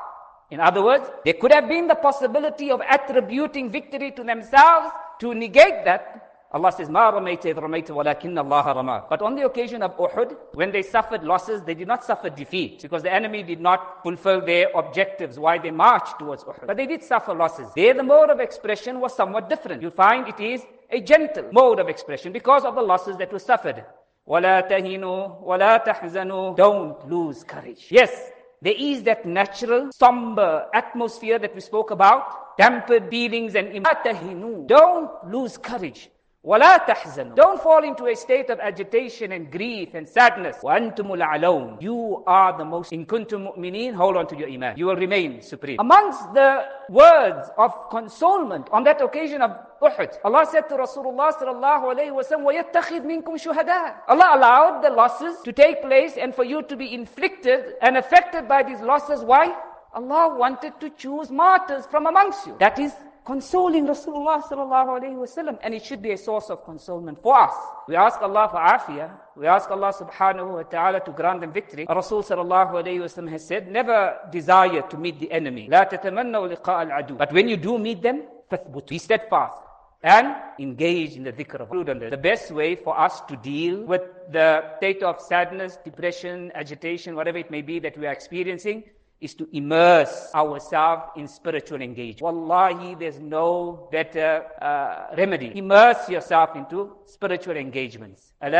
In 0.49 0.59
other 0.59 0.83
words, 0.83 1.07
there 1.23 1.35
could 1.35 1.51
have 1.51 1.67
been 1.67 1.87
the 1.87 1.93
possibility 1.93 2.71
of 2.71 2.81
attributing 2.89 3.71
victory 3.71 4.11
to 4.11 4.23
themselves 4.23 4.89
to 5.19 5.35
negate 5.35 5.85
that. 5.85 6.47
Allah 6.51 6.71
says, 6.71 6.89
Ma 6.89 7.11
ramaita 7.11 7.45
id 7.45 7.57
ramaita 7.57 7.89
walakin 7.89 8.35
Allah 8.39 8.73
rama. 8.75 9.05
But 9.07 9.21
on 9.21 9.35
the 9.35 9.45
occasion 9.45 9.83
of 9.83 9.95
Uhud, 9.95 10.35
when 10.53 10.71
they 10.71 10.81
suffered 10.81 11.23
losses, 11.23 11.61
they 11.61 11.75
did 11.75 11.87
not 11.87 12.03
suffer 12.03 12.31
defeat 12.31 12.81
because 12.81 13.03
the 13.03 13.13
enemy 13.13 13.43
did 13.43 13.61
not 13.61 14.01
fulfill 14.01 14.43
their 14.43 14.69
objectives 14.73 15.37
why 15.37 15.59
they 15.59 15.69
marched 15.69 16.17
towards 16.17 16.43
Uhud. 16.45 16.65
But 16.65 16.77
they 16.77 16.87
did 16.87 17.03
suffer 17.03 17.35
losses. 17.35 17.67
There 17.75 17.93
the 17.93 18.01
mode 18.01 18.31
of 18.31 18.39
expression 18.39 18.99
was 18.99 19.15
somewhat 19.15 19.49
different. 19.49 19.83
You'll 19.83 19.91
find 19.91 20.27
it 20.27 20.39
is 20.39 20.63
a 20.89 20.99
gentle 20.99 21.49
mode 21.51 21.77
of 21.77 21.89
expression 21.89 22.31
because 22.31 22.65
of 22.65 22.73
the 22.73 22.81
losses 22.81 23.17
that 23.17 23.31
were 23.31 23.37
suffered. 23.37 23.85
وَلَا 24.28 24.60
تَهِنُوا 24.68 25.42
وَلَا 25.42 25.84
تَحْزَنُوا 25.84 26.56
Don't 26.56 27.08
lose 27.08 27.42
courage. 27.44 27.88
Yes, 27.90 28.30
there 28.62 28.74
is 28.76 29.02
that 29.04 29.24
natural, 29.24 29.90
somber 29.92 30.66
atmosphere 30.74 31.38
that 31.38 31.54
we 31.54 31.60
spoke 31.60 31.90
about, 31.90 32.56
dampened 32.58 33.08
feelings 33.10 33.54
and 33.54 33.68
imatahinu. 33.68 34.66
Don't 34.66 35.10
lose 35.30 35.56
courage. 35.56 36.10
ولا 36.44 36.78
تحزنوا. 36.78 37.34
Don't 37.34 37.60
fall 37.60 37.84
into 37.84 38.06
a 38.06 38.16
state 38.16 38.48
of 38.48 38.58
agitation 38.60 39.32
and 39.32 39.50
grief 39.52 39.92
and 39.92 40.08
sadness. 40.08 40.56
وأنتم 40.62 41.12
الأعلون. 41.12 41.82
You 41.82 42.24
are 42.26 42.56
the 42.56 42.64
most. 42.64 42.92
إن 42.92 43.04
كنتم 43.04 43.52
مؤمنين. 43.52 43.94
Hold 43.94 44.16
on 44.16 44.26
to 44.26 44.36
your 44.36 44.48
iman. 44.48 44.74
You 44.78 44.86
will 44.86 44.96
remain 44.96 45.42
supreme. 45.42 45.76
Amongst 45.78 46.32
the 46.32 46.64
words 46.88 47.50
of 47.58 47.90
consolement 47.90 48.70
on 48.72 48.84
that 48.84 49.02
occasion 49.02 49.42
of 49.42 49.50
Uhud, 49.82 50.16
Allah 50.24 50.46
said 50.50 50.66
to 50.70 50.76
Rasulullah 50.76 51.30
sallallahu 51.32 51.94
alayhi 51.94 52.12
wa 52.12 52.22
sallam, 52.22 52.44
وَيَتَّخِذْ 52.44 53.04
مِنْكُمْ 53.04 53.36
شُهَدَاءَ 53.36 53.96
Allah 54.08 54.30
allowed 54.36 54.82
the 54.82 54.90
losses 54.90 55.36
to 55.44 55.52
take 55.52 55.82
place 55.82 56.16
and 56.16 56.34
for 56.34 56.44
you 56.44 56.62
to 56.62 56.74
be 56.74 56.94
inflicted 56.94 57.74
and 57.82 57.98
affected 57.98 58.48
by 58.48 58.62
these 58.62 58.80
losses. 58.80 59.20
Why? 59.22 59.54
Allah 59.92 60.38
wanted 60.38 60.80
to 60.80 60.88
choose 60.90 61.30
martyrs 61.30 61.84
from 61.84 62.06
amongst 62.06 62.46
you. 62.46 62.56
That 62.60 62.78
is 62.78 62.92
consoling 63.24 63.86
Rasulullah 63.86 64.42
sallallahu 64.42 65.00
alayhi 65.00 65.16
wasallam, 65.16 65.58
and 65.62 65.74
it 65.74 65.84
should 65.84 66.02
be 66.02 66.12
a 66.12 66.16
source 66.16 66.50
of 66.50 66.64
consolement 66.64 67.22
for 67.22 67.38
us. 67.38 67.54
We 67.86 67.96
ask 67.96 68.20
Allah 68.22 68.48
for 68.50 68.58
afiyah. 68.58 69.10
We 69.36 69.46
ask 69.46 69.70
Allah 69.70 69.92
subhanahu 69.92 70.54
wa 70.54 70.62
ta'ala 70.62 71.00
to 71.00 71.12
grant 71.12 71.40
them 71.40 71.52
victory. 71.52 71.86
Rasul 71.88 72.22
sallallahu 72.22 72.72
alayhi 72.72 73.00
wasallam 73.00 73.30
has 73.30 73.44
said, 73.44 73.70
never 73.70 74.18
desire 74.30 74.82
to 74.82 74.96
meet 74.96 75.20
the 75.20 75.30
enemy. 75.30 75.68
لا 75.68 75.84
تتمنوا 75.84 76.48
لقاء 76.56 76.82
العدو. 76.82 77.18
But 77.18 77.32
when 77.32 77.48
you 77.48 77.56
do 77.56 77.78
meet 77.78 78.02
them, 78.02 78.22
فثبت. 78.50 78.88
Be 78.88 78.98
steadfast 78.98 79.58
and 80.02 80.34
engage 80.58 81.16
in 81.16 81.24
the 81.24 81.32
dhikr 81.32 81.60
of 81.60 81.68
prudence. 81.68 82.02
The 82.10 82.16
best 82.16 82.50
way 82.50 82.74
for 82.74 82.98
us 82.98 83.20
to 83.28 83.36
deal 83.36 83.84
with 83.84 84.02
the 84.32 84.64
state 84.78 85.02
of 85.02 85.20
sadness, 85.20 85.78
depression, 85.84 86.50
agitation, 86.54 87.14
whatever 87.14 87.38
it 87.38 87.50
may 87.50 87.62
be 87.62 87.78
that 87.80 87.98
we 87.98 88.06
are 88.06 88.12
experiencing 88.12 88.84
is 89.25 89.33
to 89.35 89.45
immerse 89.51 90.31
ourselves 90.33 91.03
in 91.17 91.27
spiritual 91.27 91.81
engagement. 91.81 92.21
Wallahi, 92.21 92.95
there's 92.95 93.19
no 93.19 93.89
better 93.91 94.45
uh, 94.61 95.07
remedy. 95.17 95.51
Immerse 95.55 96.07
yourself 96.07 96.55
into 96.55 96.95
spiritual 97.05 97.57
engagements. 97.57 98.31
Your 98.41 98.51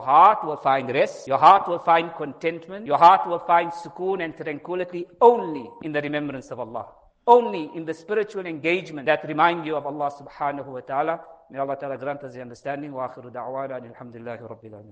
heart 0.00 0.44
will 0.44 0.56
find 0.56 0.88
rest. 0.88 1.28
Your 1.28 1.38
heart 1.38 1.68
will 1.68 1.78
find 1.78 2.12
contentment. 2.14 2.86
Your 2.86 2.98
heart 2.98 3.28
will 3.28 3.38
find 3.38 3.70
sukoon 3.70 4.24
and 4.24 4.36
tranquility 4.36 5.06
only 5.20 5.70
in 5.82 5.92
the 5.92 6.00
remembrance 6.00 6.50
of 6.50 6.58
Allah. 6.58 6.88
Only 7.26 7.70
in 7.76 7.84
the 7.84 7.94
spiritual 7.94 8.46
engagement 8.46 9.06
that 9.06 9.24
remind 9.28 9.66
you 9.66 9.76
of 9.76 9.86
Allah 9.86 10.10
subhanahu 10.10 10.66
wa 10.66 10.80
ta'ala. 10.80 11.20
May 11.50 11.58
Allah 11.58 11.76
ta'ala 11.78 11.98
grant 11.98 12.24
us 12.24 12.34
the 12.34 12.40
understanding. 12.40 12.92
Wa 12.92 13.08
akhiru 13.08 13.30
da'wana 13.30 13.80
alhamdulillahi 13.80 14.48
rabbil. 14.48 14.82